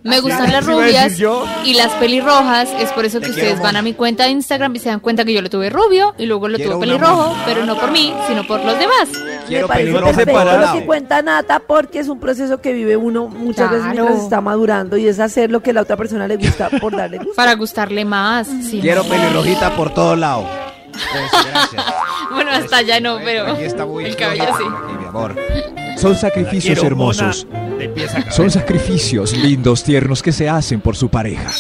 Me 0.05 0.19
gustan 0.19 0.51
las 0.51 0.67
rubias 0.67 1.17
y 1.65 1.75
las 1.75 1.93
pelirrojas. 1.93 2.69
Es 2.81 2.91
por 2.91 3.05
eso 3.05 3.21
que 3.21 3.27
Te 3.27 3.31
ustedes 3.31 3.49
quiero 3.51 3.63
van 3.63 3.77
a 3.77 3.83
mi 3.83 3.93
cuenta 3.95 4.25
de 4.25 4.31
Instagram 4.31 4.75
y 4.75 4.81
se 4.81 4.89
dan 4.89 4.99
cuenta 4.99 5.25
que 5.25 5.33
yo 5.33 5.41
lo 5.41 5.49
tuve 5.49 5.71
rubio 5.71 6.13
y 6.19 6.27
luego 6.27 6.49
lo 6.49 6.57
Quiero 6.57 6.73
tuve 6.73 6.87
pelirrojo, 6.87 7.37
pero 7.47 7.65
no 7.65 7.79
por 7.79 7.93
mí, 7.93 8.13
sino 8.27 8.45
por 8.45 8.65
los 8.65 8.77
demás. 8.81 9.09
Quiero 9.47 9.69
Me 9.69 9.75
parece 9.75 9.93
lo 9.93 10.73
que 10.81 10.87
cuenta 10.87 11.23
Nata 11.23 11.61
porque 11.61 12.01
es 12.01 12.09
un 12.09 12.19
proceso 12.19 12.61
que 12.61 12.73
vive 12.73 12.97
uno 12.97 13.29
muchas 13.29 13.71
veces 13.71 13.85
Claro. 13.85 14.03
mientras 14.03 14.25
está 14.25 14.41
madurando 14.41 14.97
y 14.97 15.07
es 15.07 15.21
hacer 15.21 15.53
lo 15.53 15.63
que 15.63 15.71
a 15.71 15.75
la 15.75 15.83
otra 15.83 15.97
persona 15.97 16.27
le 16.27 16.37
gusta 16.37 16.69
por 16.81 16.97
darle 16.97 17.19
gusto. 17.19 17.35
Para 17.37 17.55
gustarle 17.55 18.05
más. 18.05 18.49
sí. 18.49 18.81
Quiero 18.81 19.05
pelirrojita 19.05 19.77
por 19.77 19.95
todo 19.95 20.17
lado. 20.17 20.47
Pues, 20.93 21.45
gracias. 21.51 21.85
Bueno, 22.31 22.51
hasta 22.51 22.79
allá 22.79 22.99
no, 22.99 23.19
pero 23.23 23.47
Aquí 23.53 23.65
está 23.65 23.85
muy 23.85 24.07
el 24.07 24.17
cabello 24.17 24.45
sí. 24.57 24.65
Aquí, 24.65 24.99
mi 24.99 25.05
amor. 25.05 25.37
Son 25.99 26.17
sacrificios 26.17 26.79
Quiero 26.79 26.87
hermosos. 26.87 27.47
Son 28.31 28.51
sacrificios 28.51 29.37
lindos, 29.37 29.85
tiernos 29.85 30.23
que 30.23 30.33
se 30.33 30.49
hacen 30.49 30.81
por 30.81 30.97
su 30.97 31.11
pareja. 31.11 31.51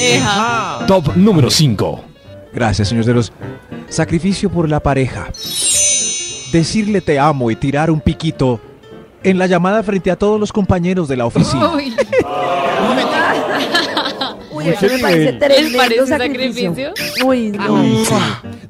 Eja. 0.00 0.84
Top 0.86 1.14
número 1.14 1.50
5. 1.50 2.04
Gracias, 2.54 2.88
señores 2.88 3.06
de 3.06 3.14
los. 3.14 3.32
Sacrificio 3.88 4.50
por 4.50 4.68
la 4.68 4.80
pareja. 4.80 5.28
Decirle 6.52 7.02
te 7.02 7.18
amo 7.18 7.50
y 7.50 7.56
tirar 7.56 7.90
un 7.90 8.00
piquito 8.00 8.60
en 9.22 9.38
la 9.38 9.46
llamada 9.46 9.82
frente 9.82 10.10
a 10.10 10.16
todos 10.16 10.40
los 10.40 10.52
compañeros 10.52 11.08
de 11.08 11.16
la 11.16 11.26
oficina. 11.26 11.72
Eso 14.60 14.86
me 14.86 14.98
parece 14.98 15.32
tremendo 15.34 15.68
¿Les 15.68 15.76
parece 15.76 16.06
sacrificio. 16.06 16.74
sacrificio? 16.74 17.26
Uy, 17.26 17.50
no. 17.52 17.72
Uy, 17.74 18.04
sí. 18.04 18.14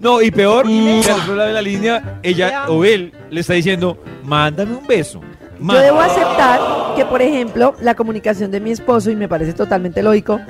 No, 0.00 0.23
y 0.23 0.30
peor, 0.30 0.66
del 0.66 1.00
otro 1.11 1.35
lado 1.35 1.49
de 1.49 1.54
la 1.54 1.62
línea, 1.62 2.21
ella 2.23 2.64
o 2.68 2.85
él 2.85 3.12
le 3.30 3.40
está 3.40 3.54
diciendo, 3.54 3.99
mándame 4.25 4.75
un 4.75 4.87
beso. 4.87 5.21
Yo 5.61 5.75
debo 5.75 6.00
aceptar 6.00 6.61
que, 6.97 7.04
por 7.04 7.21
ejemplo, 7.21 7.75
la 7.80 7.95
comunicación 7.95 8.50
de 8.52 8.61
mi 8.61 8.71
esposo, 8.71 9.11
y 9.11 9.16
me 9.16 9.28
parece 9.28 9.52
totalmente 9.54 10.02
lógico, 10.02 10.40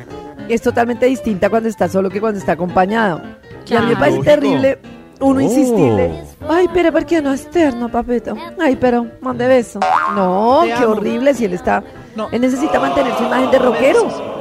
es 0.50 0.60
totalmente 0.60 1.06
distinta 1.06 1.48
cuando 1.48 1.68
está 1.68 1.88
solo 1.88 2.10
que 2.10 2.20
cuando 2.20 2.38
está 2.38 2.52
acompañado. 2.52 3.22
Y 3.66 3.74
a 3.74 3.80
mí 3.80 3.86
me 3.88 3.96
parece 3.96 4.18
Lógico. 4.18 4.34
terrible 4.34 4.78
uno 5.20 5.40
Oh. 5.40 5.42
insistirle. 5.42 6.24
Ay, 6.48 6.66
pero 6.72 6.92
¿por 6.92 7.04
qué 7.04 7.20
no 7.20 7.32
es 7.32 7.50
terno, 7.50 7.88
papito? 7.90 8.34
Ay, 8.60 8.76
pero 8.76 9.06
mande 9.20 9.46
beso. 9.48 9.80
No, 10.14 10.60
Te 10.62 10.68
qué 10.68 10.72
amo. 10.74 10.88
horrible 10.92 11.34
si 11.34 11.44
él 11.46 11.54
está... 11.54 11.82
No. 12.14 12.28
Él 12.30 12.40
necesita 12.40 12.78
mantener 12.80 13.12
su 13.16 13.24
imagen 13.24 13.50
de 13.50 13.58
rockero. 13.58 14.37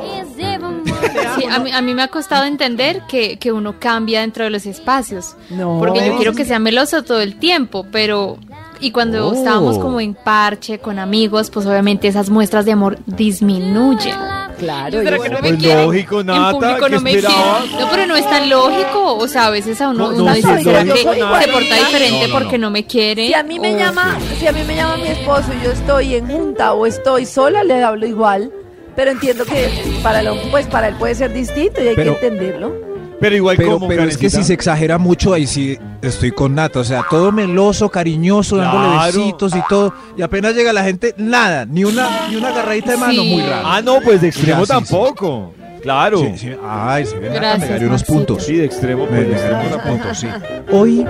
Sí, 1.38 1.46
a 1.46 1.60
mí, 1.60 1.72
a 1.72 1.82
mí 1.82 1.94
me 1.94 2.02
ha 2.04 2.08
costado 2.08 2.46
entender 2.46 3.02
que, 3.08 3.38
que 3.38 3.52
uno 3.52 3.76
cambia 3.80 4.22
dentro 4.22 4.44
de 4.44 4.50
los 4.50 4.66
espacios. 4.66 5.36
No. 5.50 5.78
Porque 5.80 6.06
yo 6.06 6.16
quiero 6.18 6.34
que 6.34 6.46
sea 6.46 6.60
meloso 6.60 7.04
todo 7.04 7.22
el 7.22 7.36
tiempo, 7.38 7.86
pero... 7.92 8.38
Y 8.80 8.92
cuando 8.92 9.30
Oh. 9.30 9.34
estábamos 9.34 9.80
como 9.80 10.00
en 10.00 10.14
parche, 10.14 10.78
con 10.78 11.00
amigos, 11.00 11.50
pues 11.50 11.66
obviamente 11.66 12.08
esas 12.08 12.30
muestras 12.30 12.64
de 12.66 12.74
amor 12.74 13.00
disminuyen. 13.08 14.16
Claro. 14.60 15.00
¿Será 15.02 15.18
y 15.18 15.22
que 15.22 15.30
no 15.30 15.36
me 15.42 15.50
Pues 15.50 15.60
quieren? 15.60 15.86
lógico, 15.86 16.20
en 16.22 16.28
Nata, 16.28 16.52
público 16.52 16.86
¿qué 16.86 16.90
no 16.92 17.02
me. 17.02 17.22
No, 17.22 17.90
pero 17.92 18.06
no 18.08 18.16
es 18.16 18.30
tan 18.30 18.50
lógico. 18.50 19.16
O 19.18 19.28
sea, 19.28 19.48
a 19.48 19.50
veces 19.50 19.80
a 19.82 19.90
uno, 19.90 20.12
No, 20.12 20.12
no, 20.18 20.24
uno 20.24 20.34
sí, 20.34 20.42
dice, 20.42 20.54
es 20.58 20.64
¿será 20.64 20.84
lógico, 20.84 21.10
que 21.12 21.16
se 21.20 21.22
Nata. 21.26 21.52
porta 21.52 21.76
diferente 21.76 22.22
No, 22.22 22.28
no, 22.28 22.40
porque 22.40 22.58
no 22.60 22.70
me 22.72 22.86
quiere? 22.86 23.28
Si 23.28 23.34
a 23.34 23.44
mí 23.44 23.60
me 23.60 23.76
O- 23.76 23.78
llama, 23.80 24.18
si 24.40 24.46
a 24.48 24.52
mí 24.52 24.62
me 24.68 24.76
llama 24.76 24.98
mi 24.98 25.08
esposo 25.08 25.48
y 25.60 25.64
yo 25.66 25.72
estoy 25.72 26.16
en 26.16 26.28
junta 26.28 26.74
o 26.74 26.86
estoy 26.86 27.26
sola, 27.26 27.64
le 27.64 27.84
hablo 27.84 28.06
igual. 28.08 28.52
Pero 28.98 29.12
entiendo 29.12 29.46
que 29.46 29.70
para 30.04 30.22
lo, 30.22 30.36
pues 30.52 30.66
para 30.68 30.90
él 30.90 30.96
puede 30.96 31.16
ser 31.16 31.32
distinto 31.32 31.82
y 31.82 31.88
hay 31.88 31.96
Pero- 31.96 32.20
que 32.20 32.28
entenderlo. 32.28 32.74
Pero 33.20 33.36
igual 33.36 33.58
Pero, 33.58 33.74
como 33.74 33.88
pero 33.88 34.04
es 34.04 34.16
que 34.18 34.30
si 34.30 34.44
se 34.44 34.54
exagera 34.54 34.98
mucho, 35.00 35.34
ahí 35.34 35.48
sí 35.48 35.76
estoy 36.04 36.32
con 36.32 36.54
Nata. 36.54 36.80
O 36.82 36.84
sea, 36.84 37.04
todo 37.10 37.32
meloso, 37.32 37.90
cariñoso, 37.90 38.58
dándole 38.58 39.06
besitos 39.08 39.56
y 39.56 39.62
todo. 39.70 39.92
Y 40.18 40.22
apenas 40.22 40.54
llega 40.54 40.72
la 40.74 40.84
gente, 40.84 41.16
nada, 41.18 41.66
ni 41.66 41.84
una, 41.84 42.28
ni 42.30 42.36
una 42.36 42.50
agarradita 42.50 42.92
de 42.92 42.98
mano, 42.98 43.14
Sí. 43.24 43.30
muy 43.30 43.42
raro. 43.42 43.64
Ah, 43.66 43.82
no, 43.82 44.02
pues 44.02 44.22
de 44.22 44.28
extremo 44.28 44.66
Ya, 44.66 44.66
sí, 44.80 44.86
sí. 44.86 44.94
tampoco. 44.94 45.54
Claro. 45.82 46.20
Sí, 46.20 46.32
sí. 46.38 46.52
Ay, 46.64 47.06
sí, 47.08 47.16
ven 47.20 47.38
acá, 47.38 47.58
me 47.58 47.78
unos 47.78 47.90
Maxito. 48.02 48.14
puntos. 48.14 48.44
Sí, 48.44 48.56
de 48.58 48.66
extremo, 48.66 49.06
Me- 49.06 49.22
pues 49.24 49.42
de 49.42 49.50
me 49.50 49.54
unos 49.56 49.70
tampoco. 49.72 49.88
puntos, 49.90 50.20
sí. 50.20 50.28
Hoy, 50.72 51.06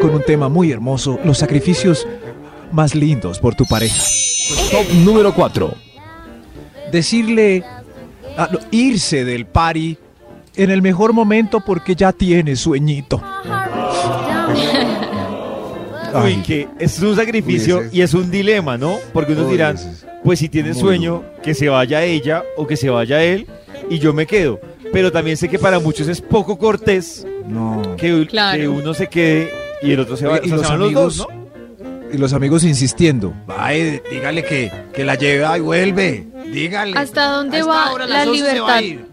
con 0.00 0.10
un 0.14 0.22
tema 0.22 0.48
muy 0.48 0.72
hermoso, 0.72 1.18
los 1.24 1.36
sacrificios 1.36 2.06
más 2.72 2.94
lindos 2.94 3.38
por 3.38 3.54
tu 3.54 3.66
pareja. 3.66 4.02
Top 4.70 4.86
número 5.04 5.34
4. 5.34 5.74
Decirle, 6.92 7.62
ah, 8.36 8.48
no, 8.52 8.58
irse 8.70 9.24
del 9.24 9.46
party 9.46 9.96
en 10.56 10.70
el 10.70 10.82
mejor 10.82 11.12
momento 11.12 11.60
porque 11.60 11.94
ya 11.94 12.12
tiene 12.12 12.56
sueñito. 12.56 13.22
Uy, 16.24 16.36
que 16.42 16.66
es 16.78 16.98
un 17.00 17.14
sacrificio 17.14 17.76
Uy, 17.76 17.80
ese 17.82 17.88
es- 17.88 17.94
y 17.94 18.02
es 18.02 18.14
un 18.14 18.30
dilema, 18.30 18.76
¿no? 18.76 18.96
Porque 19.12 19.32
unos 19.32 19.46
Uy, 19.46 19.52
dirán, 19.52 19.76
ese 19.76 20.06
pues 20.24 20.40
si 20.40 20.48
tiene 20.48 20.72
muy 20.72 20.80
sueño, 20.80 21.22
que 21.42 21.54
se 21.54 21.68
vaya 21.68 22.02
ella 22.02 22.42
o 22.56 22.66
que 22.66 22.76
se 22.76 22.90
vaya 22.90 23.22
él 23.22 23.46
y 23.88 23.98
yo 24.00 24.12
me 24.12 24.26
quedo. 24.26 24.60
Pero 24.92 25.12
también 25.12 25.36
sé 25.36 25.48
que 25.48 25.58
para 25.58 25.78
muchos 25.78 26.08
es 26.08 26.20
poco 26.20 26.58
cortés 26.58 27.24
No. 27.46 27.94
que, 27.96 28.26
Claro. 28.26 28.58
que 28.60 28.68
uno 28.68 28.92
se 28.92 29.06
quede 29.06 29.52
y 29.82 29.92
el 29.92 30.00
otro 30.00 30.16
se 30.16 30.26
vaya. 30.26 30.42
O 30.42 30.46
sea, 30.48 30.56
los 30.56 30.66
se 30.66 30.72
van 30.72 30.82
amigos, 30.82 31.16
dos, 31.18 31.28
¿no? 31.30 32.10
y 32.12 32.18
los 32.18 32.32
amigos 32.32 32.64
insistiendo. 32.64 33.32
Ay, 33.46 34.00
dígale 34.10 34.42
que, 34.44 34.70
que 34.92 35.04
la 35.04 35.14
lleve 35.14 35.46
y 35.56 35.60
vuelve. 35.60 36.26
Dígale. 36.52 36.96
¿Hasta 36.98 37.26
dónde 37.32 37.58
A 37.58 37.60
esta 37.60 37.72
va 37.72 37.92
hora, 37.92 38.06
la 38.06 38.18
las 38.18 38.28
11 38.28 38.50
se 38.50 38.60
va 38.60 38.80
libertad 38.80 39.06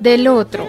del 0.00 0.28
otro? 0.28 0.66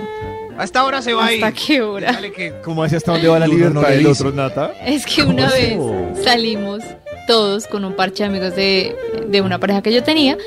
A 0.58 0.64
esta 0.64 0.84
hora 0.86 1.02
se 1.02 1.14
va 1.14 1.26
a 1.26 1.34
ir. 1.34 1.44
¿Hasta 1.44 1.58
qué 1.66 1.82
hora? 1.82 2.10
Dígale 2.10 2.32
que 2.32 2.54
¿Cómo 2.64 2.84
así 2.84 2.96
hasta 2.96 3.12
dónde 3.12 3.28
va 3.28 3.40
la 3.40 3.48
no 3.48 3.54
libertad 3.54 3.90
del 3.90 4.08
otro, 4.08 4.32
Nata? 4.32 4.74
Es 4.86 5.06
que 5.06 5.24
una 5.24 5.50
vez 5.50 5.78
salimos 6.24 6.82
todos 7.28 7.68
con 7.68 7.84
un 7.86 7.94
parche 7.94 8.24
de 8.24 8.30
amigos 8.30 8.56
de, 8.56 8.96
de 9.28 9.42
una 9.42 9.60
pareja 9.60 9.82
que 9.82 9.92
yo 9.92 10.04
tenía 10.04 10.38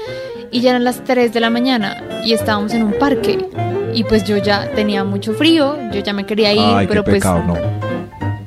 y 0.51 0.61
ya 0.61 0.71
eran 0.71 0.85
las 0.85 1.05
3 1.05 1.33
de 1.33 1.41
la 1.41 1.51
mañana 1.51 2.03
y 2.25 2.33
estábamos 2.33 2.73
en 2.73 2.85
un 2.85 2.93
parque 2.93 3.39
y 3.93 4.05
pues 4.05 4.25
yo 4.25 4.37
ya 4.39 4.71
tenía 4.75 5.03
mucho 5.05 5.33
frío, 5.35 5.77
yo 5.93 6.01
ya 6.01 6.13
me 6.13 6.25
quería 6.25 6.53
ir, 6.55 6.61
Ay, 6.63 6.87
pero 6.87 7.03
qué 7.05 7.11
pues 7.13 7.25
no. 7.25 7.57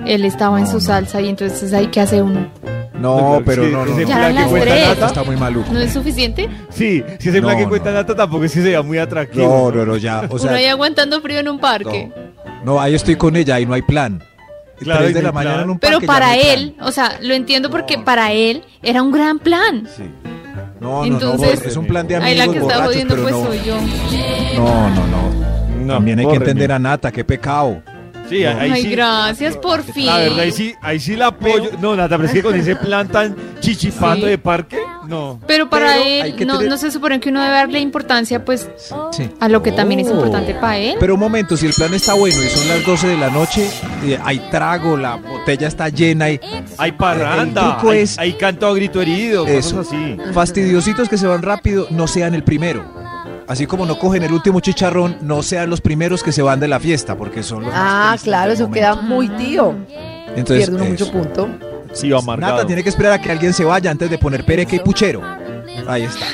él 0.05 0.25
estaba 0.25 0.59
en 0.59 0.65
su 0.67 0.75
no. 0.75 0.79
salsa 0.81 1.21
y 1.21 1.29
entonces 1.29 1.73
ahí 1.73 1.87
qué 1.87 1.99
hace 2.01 2.21
uno. 2.21 2.49
No, 3.01 3.39
No, 3.39 3.45
pero 3.45 3.65
sí, 3.65 3.71
no, 3.71 3.85
no. 3.85 3.91
ese 3.91 4.01
no. 4.03 4.07
Ya 4.09 4.15
plan 4.17 4.35
que 4.35 4.43
cuenta. 4.49 4.75
Nata. 4.87 5.05
Está 5.07 5.23
muy 5.23 5.35
maluco. 5.35 5.73
¿No 5.73 5.79
es 5.79 5.91
suficiente? 5.93 6.49
Sí, 6.69 7.03
si 7.19 7.29
ese 7.29 7.41
plan 7.41 7.57
No, 7.57 7.63
que 7.63 7.69
cuenta 7.69 7.89
no. 7.91 7.97
Nata 7.97 8.15
tampoco 8.15 8.43
es 8.45 8.53
que 8.53 8.61
sea 8.61 8.81
muy 8.81 8.97
atractivo. 8.97 9.71
No, 9.71 9.77
no, 9.77 9.85
no, 9.85 9.97
ya. 9.97 10.21
O 10.29 10.35
uno 10.35 10.39
sea, 10.39 10.53
ahí 10.53 10.65
aguantando 10.65 11.19
frío 11.21 11.39
en 11.39 11.49
un 11.49 11.59
parque. 11.59 12.11
no, 12.63 12.79
ahí 12.79 12.93
estoy 12.95 13.15
con 13.15 13.35
ella 13.35 13.59
y 13.59 13.65
no 13.65 13.73
hay 13.73 13.81
plan. 13.81 14.23
Claro, 14.79 15.05
de 15.05 15.13
no 15.13 15.21
la 15.21 15.31
mañana 15.31 15.61
en 15.61 15.69
un 15.69 15.77
Pero 15.79 16.01
para 16.01 16.25
no 16.27 16.31
hay 16.31 16.39
plan. 16.41 16.53
él, 16.59 16.75
o 16.81 16.91
sea, 16.91 17.19
lo 17.21 17.33
entiendo 17.35 17.69
porque 17.69 17.99
para 17.99 18.31
él 18.31 18.63
era 18.81 19.03
un 19.03 19.11
gran 19.11 19.37
plan. 19.37 19.87
Sí. 19.95 20.03
No, 20.79 21.01
no, 21.01 21.05
Entonces- 21.05 21.61
no, 21.61 21.69
es 21.69 21.77
un 21.77 21.85
plan 21.85 22.07
de 22.07 22.15
Ahí 22.15 22.35
la 22.35 22.45
amigos 22.45 22.53
que 22.67 22.73
está 22.73 22.83
borrachos, 22.87 22.93
jodiendo 22.93 23.13
pero 23.15 23.23
pues 23.23 23.35
no. 23.35 23.45
soy 23.45 23.59
yo. 23.63 23.75
No, 24.55 24.89
no, 24.89 25.07
no. 25.07 25.85
No, 25.85 25.93
También 25.95 26.19
hay 26.19 26.27
que 26.27 26.35
entender 26.35 26.71
a 26.71 26.79
Nata, 26.79 27.11
qué 27.11 27.23
pecado. 27.23 27.81
Sí, 28.31 28.45
ahí 28.45 28.71
Ay, 28.71 28.81
sí. 28.83 28.89
gracias, 28.91 29.57
por 29.57 29.83
fin. 29.83 30.05
La 30.05 30.17
verdad, 30.19 30.39
ahí 30.39 30.51
sí, 30.53 30.73
ahí 30.81 30.99
sí 31.01 31.15
la 31.17 31.27
apoyo. 31.27 31.71
No, 31.81 31.95
Nata, 31.97 32.15
pero 32.15 32.27
es 32.29 32.33
que 32.33 32.41
con 32.41 32.55
ese 32.55 32.75
plan 32.77 33.07
tan 33.09 33.35
chichipando 33.59 34.25
Sí. 34.25 34.31
de 34.31 34.37
parque, 34.37 34.77
no. 35.07 35.39
Pero 35.45 35.69
para 35.69 35.87
Pero 35.93 36.03
hay 36.03 36.19
él, 36.31 36.47
no, 36.47 36.57
tener- 36.59 36.69
no 36.71 36.77
se 36.77 36.91
supone 36.91 37.19
que 37.19 37.27
uno 37.29 37.41
debe 37.41 37.53
darle 37.53 37.79
importancia 37.79 38.45
pues 38.45 38.69
Sí. 39.11 39.29
a 39.39 39.49
lo 39.49 39.61
que 39.61 39.73
también 39.73 39.99
es 39.99 40.07
Oh. 40.07 40.11
importante 40.13 40.53
para 40.55 40.77
él. 40.77 40.95
Pero 40.99 41.15
un 41.15 41.19
momento, 41.19 41.57
si 41.57 41.65
el 41.67 41.73
plan 41.73 41.93
está 41.93 42.13
bueno 42.13 42.41
y 42.41 42.47
son 42.47 42.67
las 42.69 42.85
12 42.85 43.07
de 43.07 43.17
la 43.17 43.29
noche, 43.29 43.69
eh, 44.05 44.17
hay 44.23 44.39
trago, 44.49 44.95
la 44.95 45.15
botella 45.17 45.67
está 45.67 45.89
llena 45.89 46.29
y 46.29 46.39
Hay 46.77 46.93
parranda, 46.93 47.61
El 47.65 47.71
truco 47.73 47.91
hay, 47.91 47.99
es- 47.99 48.17
hay 48.17 48.33
canto 48.33 48.65
a 48.67 48.73
grito 48.73 49.01
herido, 49.01 49.45
Eso. 49.45 49.77
cosas 49.77 49.93
así. 49.93 50.17
fastidiositos 50.33 51.09
que 51.09 51.17
se 51.17 51.27
van 51.27 51.41
rápido, 51.41 51.87
no 51.89 52.07
sean 52.07 52.33
el 52.33 52.43
primero. 52.43 53.00
Así 53.51 53.67
como 53.67 53.85
no 53.85 53.99
cogen 53.99 54.23
el 54.23 54.31
último 54.31 54.61
chicharrón, 54.61 55.17
no 55.19 55.43
sean 55.43 55.69
los 55.69 55.81
primeros 55.81 56.23
que 56.23 56.31
se 56.31 56.41
van 56.41 56.61
de 56.61 56.69
la 56.69 56.79
fiesta, 56.79 57.17
porque 57.17 57.43
son 57.43 57.63
los 57.65 57.73
Ah, 57.75 58.15
claro, 58.23 58.53
eso 58.53 58.63
momento. 58.69 58.73
queda 58.79 58.95
muy 59.01 59.27
tío. 59.27 59.75
Entonces, 60.37 60.69
Pierde 60.69 60.75
uno 60.75 60.85
mucho 60.85 61.11
punto. 61.11 61.49
Sí, 61.91 62.13
amargado. 62.13 62.53
Nata 62.53 62.65
tiene 62.65 62.81
que 62.81 62.87
esperar 62.87 63.11
a 63.11 63.21
que 63.21 63.29
alguien 63.29 63.51
se 63.53 63.65
vaya 63.65 63.91
antes 63.91 64.09
de 64.09 64.17
poner 64.17 64.45
pereque 64.45 64.77
y 64.77 64.79
puchero. 64.79 65.21
Ahí 65.85 66.03
está. 66.03 66.25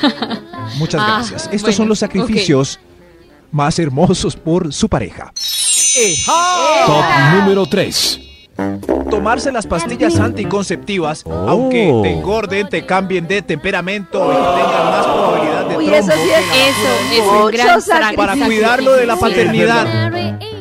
Muchas 0.78 1.02
Ah, 1.02 1.14
gracias. 1.16 1.46
Estos 1.46 1.62
bueno, 1.64 1.76
son 1.78 1.88
los 1.90 1.98
sacrificios 1.98 2.80
más 3.52 3.80
hermosos 3.80 4.36
por 4.36 4.72
su 4.72 4.88
pareja. 4.88 5.34
Top 6.86 7.04
número 7.34 7.66
3. 7.66 8.20
Tomarse 9.10 9.52
las 9.52 9.66
pastillas 9.66 10.20
anticonceptivas, 10.20 11.24
aunque 11.26 11.92
te 12.04 12.12
engorden, 12.14 12.70
te 12.70 12.86
cambien 12.86 13.28
de 13.28 13.42
temperamento 13.42 14.24
y 14.32 14.36
tengan 14.36 14.86
más 14.92 15.06
probabilidad 15.08 15.47
eso 15.82 16.12
sí 16.12 16.30
es 16.30 16.46
Eso 16.68 17.14
es 17.14 17.44
un 17.44 17.52
gran 17.52 17.82
sacrificio. 17.82 18.16
Para 18.18 18.36
cuidarlo 18.46 18.94
de 18.94 19.06
la 19.06 19.16
Sí. 19.16 19.22
paternidad. 19.22 20.12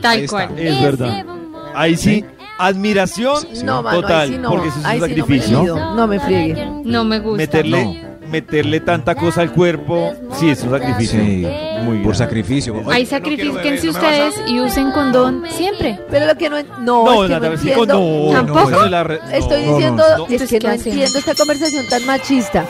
Tal 0.03 0.19
Ahí 0.19 0.27
cual. 0.27 0.59
Es 0.59 0.83
verdad. 0.83 1.25
Ahí 1.75 1.97
sí, 1.97 2.25
admiración 2.59 3.37
No, 3.65 3.83
mano, 3.83 4.01
total, 4.01 4.21
ahí 4.21 4.29
sí 4.29 4.39
no. 4.39 4.51
porque 4.51 4.69
eso 4.69 4.79
es 4.79 4.85
un 4.85 4.91
Ahí 4.91 4.97
sí 4.97 5.01
no 5.01 5.07
me 5.07 5.09
sacrificio. 5.23 5.61
mido. 5.63 5.95
No 5.95 6.07
me 6.07 6.21
friegue. 6.21 6.67
No 6.85 7.05
me 7.05 7.19
gusta. 7.21 7.37
meterle, 7.37 8.03
meterle 8.31 8.81
tanta 8.81 9.15
cosa 9.15 9.43
al 9.43 9.53
cuerpo, 9.53 10.13
sí, 10.39 10.49
es 10.51 10.63
un 10.63 10.71
sacrificio. 10.71 11.21
Sí, 11.21 11.47
Muy 11.83 11.99
por 11.99 12.15
grande. 12.15 12.15
sacrificio. 12.19 12.83
Hay 12.91 13.05
sacrifíquense 13.07 13.89
ustedes 13.91 14.35
y 14.47 14.59
usen 14.61 14.91
condón 14.93 15.45
siempre. 15.51 16.01
Pero 16.11 16.27
lo 16.27 16.37
que 16.37 16.49
no, 16.51 16.59
en- 16.59 16.67
no, 16.81 17.05
No, 17.05 17.25
es 17.25 17.29
que 17.29 17.35
Nata, 17.35 17.51
no 17.51 17.57
sí, 17.59 17.69
entiendo. 17.71 17.95
no, 18.27 18.33
¿Tampoco? 18.33 18.71
no, 18.71 19.13
Estoy 19.33 19.63
no, 19.65 19.73
diciendo, 19.75 20.03
no, 20.11 20.19
no. 20.19 20.25
es 20.25 20.29
que 20.29 20.33
Entonces, 20.35 20.53
no 20.53 20.59
¿qué 20.61 20.67
hacemos? 20.75 20.87
entiendo 20.87 21.19
esta 21.19 21.35
conversación 21.35 21.87
tan 21.89 22.07
machista. 22.07 22.65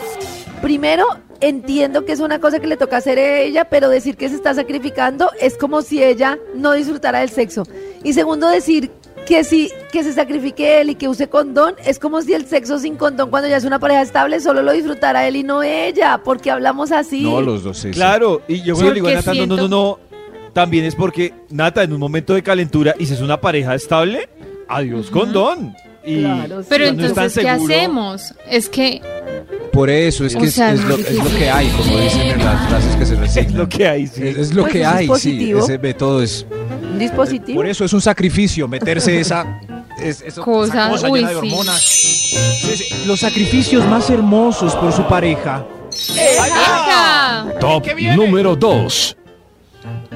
Primero, 0.63 1.07
entiendo 1.41 2.05
que 2.05 2.13
es 2.13 2.21
una 2.21 2.39
cosa 2.41 2.61
que 2.61 2.67
le 2.67 2.77
toca 2.77 2.97
hacer 2.99 3.19
a 3.19 3.39
ella, 3.41 3.65
pero 3.69 3.89
decir 3.89 4.17
que 4.17 4.29
se 4.29 4.35
está 4.37 4.55
sacrificando 4.55 5.31
es 5.41 5.57
como 5.57 5.83
si 5.83 6.03
ella 6.03 6.39
no 6.55 6.73
disfrutara 6.73 7.21
del 7.21 7.31
sexo. 7.31 7.65
Y 8.03 8.13
segundo, 8.13 8.49
decir 8.49 8.91
que 9.27 9.43
si 9.45 9.71
que 9.91 10.05
se 10.05 10.13
sacrifique 10.13 10.81
él 10.81 10.91
y 10.91 10.95
que 10.95 11.09
use 11.09 11.29
condón 11.29 11.75
es 11.85 11.99
como 11.99 12.23
si 12.23 12.33
el 12.33 12.47
sexo 12.47 12.79
sin 12.79 12.97
condón 12.97 13.29
cuando 13.29 13.49
ya 13.49 13.57
es 13.57 13.65
una 13.65 13.81
pareja 13.81 14.03
estable 14.03 14.39
solo 14.39 14.63
lo 14.63 14.71
disfrutara 14.73 15.27
él 15.27 15.35
y 15.37 15.43
no 15.43 15.63
ella, 15.65 16.21
porque 16.25 16.51
hablamos 16.51 16.93
así. 16.93 17.23
No, 17.23 17.41
los 17.41 17.65
dos, 17.65 17.77
sí. 17.79 17.89
sí. 17.89 17.95
Claro, 17.95 18.43
y 18.47 18.63
yo 18.63 18.75
cuando 18.75 18.91
le 18.91 18.95
digo 18.95 19.11
Nata, 19.11 19.35
no, 19.35 19.41
no, 19.41 19.47
no, 19.47 19.57
siento- 19.57 19.69
no, 19.69 19.99
también 20.53 20.85
es 20.85 20.95
porque 20.95 21.35
Nata 21.51 21.83
en 21.83 21.93
un 21.93 21.99
momento 22.01 22.35
de 22.35 22.43
calentura 22.43 22.95
y 22.99 23.07
si 23.07 23.15
es 23.15 23.21
una 23.21 23.41
pareja 23.41 23.75
estable, 23.75 24.29
adiós 24.69 25.11
condón. 25.11 25.75
Y 26.07 26.21
Claro, 26.21 26.61
sí. 26.63 26.67
Pero 26.71 26.87
entonces, 26.87 27.35
¿qué 27.35 27.43
seguro- 27.43 27.75
hacemos? 27.75 28.35
Es 28.49 28.69
que 28.69 29.03
Por 29.73 29.91
eso, 29.91 30.25
es 30.25 30.37
que 30.37 30.45
es- 30.47 30.55
sea, 30.55 30.73
es, 30.73 30.85
lo, 30.85 30.95
es 30.97 31.13
lo 31.13 31.31
que 31.37 31.51
hay, 31.51 31.67
como 31.71 31.99
dicen 31.99 32.21
en 32.23 32.45
las 32.45 32.69
frases 32.69 32.97
que 32.97 33.05
se 33.07 33.15
es 33.15 33.21
resignan. 33.21 33.59
lo 33.59 33.69
que 33.69 33.89
hay, 33.89 34.07
sí. 34.07 34.23
Es, 34.29 34.37
es 34.39 34.55
lo 34.55 34.63
Pues 34.63 34.73
que 34.73 34.81
es 34.83 34.87
hay, 34.87 35.09
sí. 35.19 35.53
Ese 35.59 35.79
método 35.79 36.23
es. 36.23 36.47
un 36.93 36.99
dispositivo. 36.99 37.57
Por 37.57 37.67
eso 37.67 37.85
es 37.85 37.93
un 37.93 38.01
sacrificio, 38.01 38.69
meterse 38.69 39.19
esa. 39.21 39.61
es- 40.01 40.23
eso- 40.23 40.43
Cosa, 40.43 40.95
esa 40.95 41.09
uy, 41.11 41.19
llena 41.19 41.31
de 41.31 41.37
hormonas. 41.37 41.81
Sí. 41.83 42.85
Los 43.07 43.21
sacrificios 43.21 43.85
más 43.87 44.09
hermosos 44.09 44.75
por 44.77 44.93
su 44.93 45.03
pareja. 45.09 45.67
¡Deja! 46.15 47.47
Top 47.59 47.85
número 48.15 48.55
2. 48.55 49.17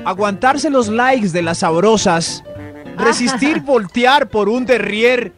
Aguantarse 0.05 0.71
los 0.71 0.89
likes 0.89 1.29
de 1.31 1.43
las 1.43 1.59
sabrosas. 1.59 2.43
Resistir 2.99 3.61
voltear 3.61 4.29
por 4.29 4.49
un 4.49 4.67
derrier. 4.67 5.33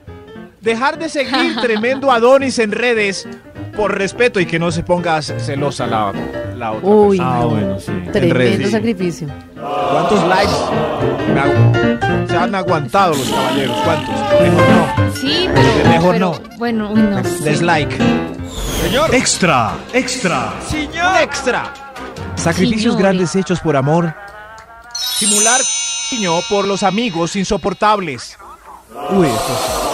Dejar 0.62 0.98
de 0.98 1.09
seguir 1.09 1.57
tremendo 1.61 2.11
Adonis 2.11 2.59
en 2.59 2.72
redes. 2.72 3.29
Por 3.77 3.96
respeto 3.96 4.38
y 4.38 4.44
que 4.44 4.59
no 4.59 4.70
se 4.70 4.83
ponga 4.83 5.22
celosa 5.22 5.87
la, 5.87 6.12
la 6.59 6.72
otra. 6.72 6.88
Uy, 6.90 7.18
Ah, 7.20 7.38
no. 7.40 7.48
bueno, 7.48 7.81
sí. 7.81 7.90
Tremendo 8.12 8.35
redes. 8.35 8.70
sacrificio. 8.70 9.29
¿Cuántos 9.55 10.29
likes 10.29 10.53
agu- 11.35 12.29
se 12.29 12.37
han 12.37 12.55
aguantado 12.55 13.14
los 13.14 13.31
caballeros? 13.31 13.77
¿Cuántos? 13.83 14.14
Mejor 14.42 14.68
no. 14.68 15.12
Sí, 15.14 15.48
pero, 15.55 15.88
Mejor 15.88 16.12
pero, 16.12 16.38
no. 16.51 16.59
bueno, 16.59 16.90
uy, 16.92 17.01
no. 17.01 17.25
sí. 17.25 17.44
Dislike. 17.48 17.96
Señor, 18.83 19.14
Extra, 19.14 19.72
extra. 19.94 20.53
Un 20.70 21.22
extra. 21.22 21.72
Sacrificios 22.35 22.94
grandes 22.96 23.35
hechos 23.37 23.59
por 23.61 23.75
amor. 23.77 24.14
Simular 24.94 25.61
cariño 26.11 26.40
por 26.51 26.66
los 26.68 26.83
amigos 26.83 27.37
insoportables. 27.37 28.37
Uy, 29.11 29.27
esto 29.29 29.91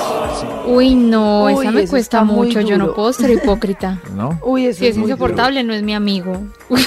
Uy, 0.68 0.94
no, 0.94 1.44
Uy, 1.44 1.52
esa 1.64 1.70
me 1.72 1.86
cuesta 1.86 2.24
mucho. 2.24 2.60
Yo 2.60 2.78
no 2.78 2.94
puedo 2.94 3.12
ser 3.12 3.30
hipócrita. 3.30 4.00
¿no? 4.14 4.38
Uy, 4.42 4.66
eso 4.66 4.80
Si 4.80 4.86
es 4.86 4.96
muy 4.96 5.10
duro. 5.10 5.14
insoportable, 5.14 5.64
no 5.64 5.72
es 5.72 5.82
mi 5.82 5.94
amigo. 5.94 6.42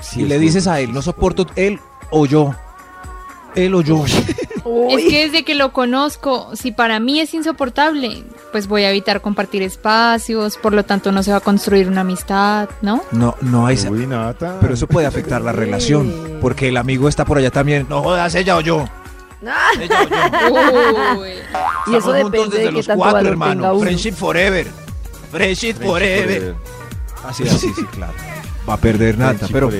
Si 0.00 0.24
le 0.24 0.38
dices 0.38 0.66
a 0.66 0.80
él, 0.80 0.94
no 0.94 1.02
soporto 1.02 1.46
él 1.56 1.78
o 2.10 2.24
yo. 2.24 2.54
Él 3.54 3.74
o 3.74 3.82
yo. 3.82 4.04
Es 4.90 5.04
que 5.10 5.24
desde 5.26 5.44
que 5.44 5.54
lo 5.54 5.72
conozco, 5.72 6.50
si 6.54 6.70
para 6.70 7.00
mí 7.00 7.18
es 7.18 7.34
insoportable, 7.34 8.22
pues 8.52 8.68
voy 8.68 8.84
a 8.84 8.90
evitar 8.90 9.20
compartir 9.20 9.62
espacios, 9.62 10.58
por 10.58 10.74
lo 10.74 10.84
tanto 10.84 11.10
no 11.12 11.22
se 11.22 11.32
va 11.32 11.38
a 11.38 11.40
construir 11.40 11.88
una 11.88 12.02
amistad, 12.02 12.68
¿no? 12.80 13.02
No, 13.10 13.34
no 13.40 13.66
hay. 13.66 13.76
Uy, 13.90 14.06
Nata. 14.06 14.58
Pero 14.60 14.74
eso 14.74 14.86
puede 14.86 15.06
afectar 15.06 15.40
la 15.42 15.50
relación. 15.52 16.38
Porque 16.40 16.68
el 16.68 16.76
amigo 16.76 17.08
está 17.08 17.24
por 17.24 17.38
allá 17.38 17.50
también. 17.50 17.86
No 17.88 18.02
jodas, 18.02 18.34
ella 18.34 18.56
o 18.56 18.60
yo. 18.60 18.84
Yo. 19.42 21.18
Uy. 21.18 21.28
y 21.86 21.96
eso 21.96 22.14
Estamos 22.14 22.22
juntos 22.22 22.32
depende 22.32 22.56
desde 22.56 22.58
de 22.58 22.64
qué 22.66 22.72
los 22.72 22.86
tanto 22.86 22.98
cuatro, 23.02 23.16
valor 23.18 23.32
hermano. 23.32 23.52
tenga 23.54 23.72
uno. 23.72 23.80
Friendship 23.82 24.12
forever. 24.12 24.66
Friendship 25.30 25.74
forever. 25.74 26.54
Así, 27.24 27.48
así, 27.48 27.72
sí, 27.74 27.84
claro. 27.92 28.12
Va 28.68 28.74
a 28.74 28.76
perder 28.76 29.16
nada, 29.18 29.34
pero, 29.50 29.70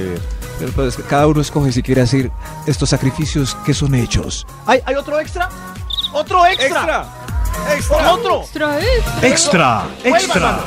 pero, 0.59 0.73
pues, 0.73 0.97
cada 1.09 1.27
uno 1.27 1.41
escoge 1.41 1.71
si 1.73 1.83
quiere 1.83 2.01
hacer 2.01 2.31
estos 2.67 2.89
sacrificios 2.89 3.55
que 3.65 3.75
son 3.75 3.95
hechos. 3.95 4.47
¿Hay, 4.67 4.81
hay 4.85 4.95
otro 4.95 5.21
extra? 5.21 5.49
¡Otro 6.13 6.45
extra! 6.47 7.05
¡Extra! 7.75 8.13
¡Otro! 8.13 8.41
Extra, 8.43 8.79
extra. 8.81 9.23
Extra, 9.23 9.85
extra. 10.05 10.61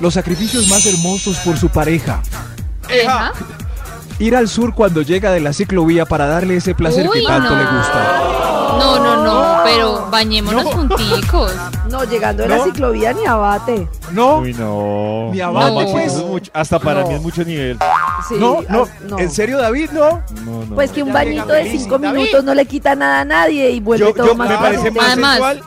Los 0.00 0.14
sacrificios 0.14 0.68
más 0.68 0.84
hermosos 0.86 1.38
por 1.38 1.56
su 1.56 1.68
pareja. 1.68 2.20
Deja. 2.88 3.32
Ir 4.20 4.34
al 4.34 4.48
sur 4.48 4.74
cuando 4.74 5.02
llega 5.02 5.30
de 5.30 5.40
la 5.40 5.52
ciclovía 5.52 6.04
para 6.04 6.26
darle 6.26 6.56
ese 6.56 6.74
placer 6.74 7.08
Uy, 7.08 7.20
que 7.20 7.26
tanto 7.26 7.50
no. 7.50 7.56
le 7.56 7.64
gusta. 7.64 8.22
No, 8.78 8.98
no, 8.98 9.24
no, 9.24 9.60
pero 9.64 10.08
bañémonos 10.10 10.64
No. 10.64 10.70
junticos. 10.72 11.52
No, 11.90 12.04
llegando 12.04 12.42
de 12.42 12.48
la 12.48 12.56
¿No? 12.58 12.64
ciclovía 12.64 13.12
ni 13.12 13.24
abate. 13.26 13.88
No, 14.12 14.38
Uy, 14.38 14.54
no. 14.54 15.30
Ni 15.32 15.38
No, 15.38 15.46
abajo, 15.46 15.74
Maxi, 15.76 15.92
pues. 15.92 16.06
eso 16.12 16.18
es 16.18 16.24
mucho. 16.26 16.50
Hasta 16.54 16.78
para 16.80 17.00
No. 17.02 17.08
mí 17.08 17.14
es 17.14 17.22
mucho 17.22 17.44
nivel. 17.44 17.78
Sí, 18.28 18.34
no, 18.38 18.60
no, 18.68 18.86
ah, 19.12 19.16
¿En 19.18 19.30
serio, 19.30 19.58
David? 19.58 19.90
No. 19.92 20.20
No, 20.44 20.64
no. 20.68 20.74
Pues 20.74 20.90
que 20.90 21.02
un 21.02 21.08
Ya 21.08 21.14
bañito 21.14 21.42
llega 21.44 21.54
de 21.54 21.64
feliz, 21.64 21.82
cinco 21.82 21.98
David. 21.98 22.18
minutos 22.18 22.44
no 22.44 22.54
le 22.54 22.66
quita 22.66 22.94
nada 22.96 23.20
a 23.20 23.24
nadie 23.24 23.70
y 23.70 23.80
vuelve 23.80 24.04
yo, 24.06 24.14
todo 24.14 24.26
yo 24.26 24.34
más 24.34 24.48
me 24.48 24.56
parece 24.58 24.90
más 24.90 25.06
Además- 25.06 25.32
sensual 25.34 25.62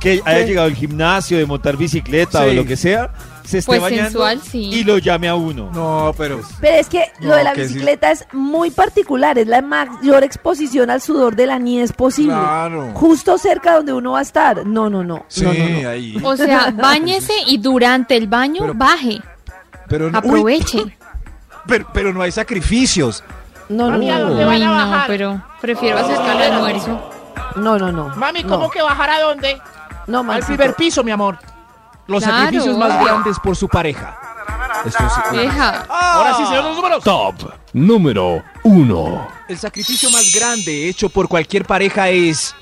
que 0.00 0.22
haya 0.24 0.44
llegado 0.44 0.66
al 0.66 0.74
gimnasio, 0.74 1.38
de 1.38 1.46
montar 1.46 1.76
bicicleta 1.76 2.42
Sí. 2.44 2.50
o 2.50 2.52
lo 2.52 2.64
que 2.66 2.76
sea, 2.76 3.10
se 3.46 3.58
esté 3.58 3.66
Pues 3.70 3.80
bañando 3.80 4.04
sensual, 4.04 4.40
sí. 4.42 4.70
y 4.72 4.84
lo 4.84 4.98
llame 4.98 5.28
a 5.28 5.34
uno. 5.34 5.70
No, 5.72 6.12
pero. 6.18 6.40
Pero 6.60 6.76
es 6.76 6.88
que 6.88 7.04
lo 7.20 7.34
de 7.34 7.44
la 7.44 7.54
sí. 7.54 7.60
bicicleta 7.62 8.10
es 8.10 8.26
muy 8.32 8.70
particular, 8.70 9.38
es 9.38 9.46
la 9.46 9.62
mayor 9.62 10.24
exposición 10.24 10.90
al 10.90 11.00
sudor 11.00 11.36
de 11.36 11.46
la 11.46 11.58
niñez 11.58 11.92
posible. 11.92 12.34
Claro. 12.34 12.90
Justo 12.94 13.38
cerca 13.38 13.76
donde 13.76 13.92
uno 13.92 14.12
va 14.12 14.18
a 14.18 14.22
estar. 14.22 14.66
No, 14.66 14.90
no, 14.90 15.02
no. 15.04 15.24
Sí, 15.28 15.44
no, 15.44 15.52
no, 15.54 15.82
no. 15.82 15.88
ahí. 15.88 16.20
O 16.22 16.36
sea, 16.36 16.70
bañese 16.74 17.32
y 17.46 17.58
durante 17.58 18.16
el 18.16 18.26
baño 18.26 18.60
Pero- 18.60 18.74
baje, 18.74 19.20
Pero 19.88 20.10
no, 20.10 20.18
uy, 20.20 20.28
aproveche. 20.28 20.96
pero, 21.66 21.86
pero 21.92 22.12
no 22.12 22.22
hay 22.22 22.32
sacrificios. 22.32 23.22
No, 23.68 23.86
no, 23.86 23.92
Mami, 23.92 24.10
¿a 24.10 24.18
no, 24.18 24.24
dónde 24.28 24.42
no, 24.42 24.48
van 24.48 24.62
a 24.62 24.66
no, 24.66 24.72
bajar? 24.90 25.04
pero 25.08 25.42
prefiero 25.60 25.98
hacer 25.98 26.16
el 26.20 26.52
almuerzo. 26.52 27.10
no, 27.56 27.78
no, 27.78 27.90
no. 27.90 28.14
Mami, 28.16 28.42
No, 28.44 28.48
¿cómo 28.48 28.70
que 28.70 28.80
bajar 28.82 29.10
a 29.10 29.20
dónde? 29.20 29.60
No, 30.06 30.20
Al 30.20 30.24
Maxito. 30.26 30.46
primer 30.56 30.74
piso, 30.76 31.02
mi 31.02 31.10
amor. 31.10 31.36
Los 32.06 32.22
Claro. 32.22 32.38
sacrificios 32.44 32.78
más 32.78 33.04
grandes 33.04 33.38
por 33.40 33.56
su 33.56 33.68
pareja. 33.68 34.18
Esto 34.84 35.04
sí. 35.30 35.36
Deja. 35.36 35.84
Ahora 35.88 36.34
sí, 36.36 36.46
señor 36.46 36.64
los 36.64 36.76
números. 36.76 37.02
Top 37.04 37.34
número 37.72 38.42
1. 38.62 39.28
El 39.48 39.58
sacrificio 39.58 40.10
más 40.10 40.32
grande 40.34 40.88
hecho 40.88 41.08
por 41.08 41.28
cualquier 41.28 41.64
pareja 41.64 42.08
es 42.08 42.54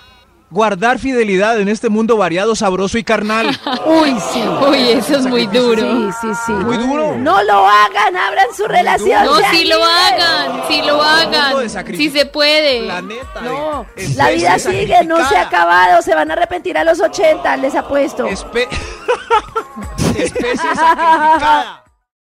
guardar 0.54 0.98
fidelidad 1.00 1.58
en 1.60 1.68
este 1.68 1.88
mundo 1.88 2.16
variado, 2.16 2.54
sabroso 2.54 2.96
y 2.96 3.04
carnal. 3.04 3.48
Uy, 3.86 4.16
sí. 4.32 4.42
Uy, 4.70 4.90
eso 4.92 5.16
es 5.16 5.26
muy 5.26 5.46
duro. 5.48 5.82
Sí, 5.82 6.08
sí, 6.22 6.28
sí. 6.46 6.52
Muy 6.52 6.78
duro. 6.78 7.16
No 7.18 7.42
lo 7.42 7.66
hagan, 7.68 8.16
abran 8.16 8.46
su 8.56 8.64
relación. 8.66 9.24
No, 9.24 9.36
si 9.50 9.64
lo 9.64 9.84
hagan, 9.84 10.62
si 10.68 10.82
lo 10.82 11.02
hagan, 11.02 11.68
si 11.96 12.08
se 12.10 12.24
puede. 12.26 12.84
Planeta. 12.84 13.40
No, 13.42 13.82
especie 13.96 14.16
la 14.16 14.30
vida 14.30 14.58
sigue, 14.58 15.04
no 15.04 15.28
se 15.28 15.36
ha 15.36 15.42
acabado, 15.42 16.00
se 16.02 16.14
van 16.14 16.30
a 16.30 16.34
arrepentir 16.34 16.78
a 16.78 16.84
los 16.84 17.00
80, 17.00 17.56
les 17.58 17.74
apuesto. 17.74 18.26
Espe- 18.28 18.68
especie 20.16 20.56
sacrificada. 20.74 21.83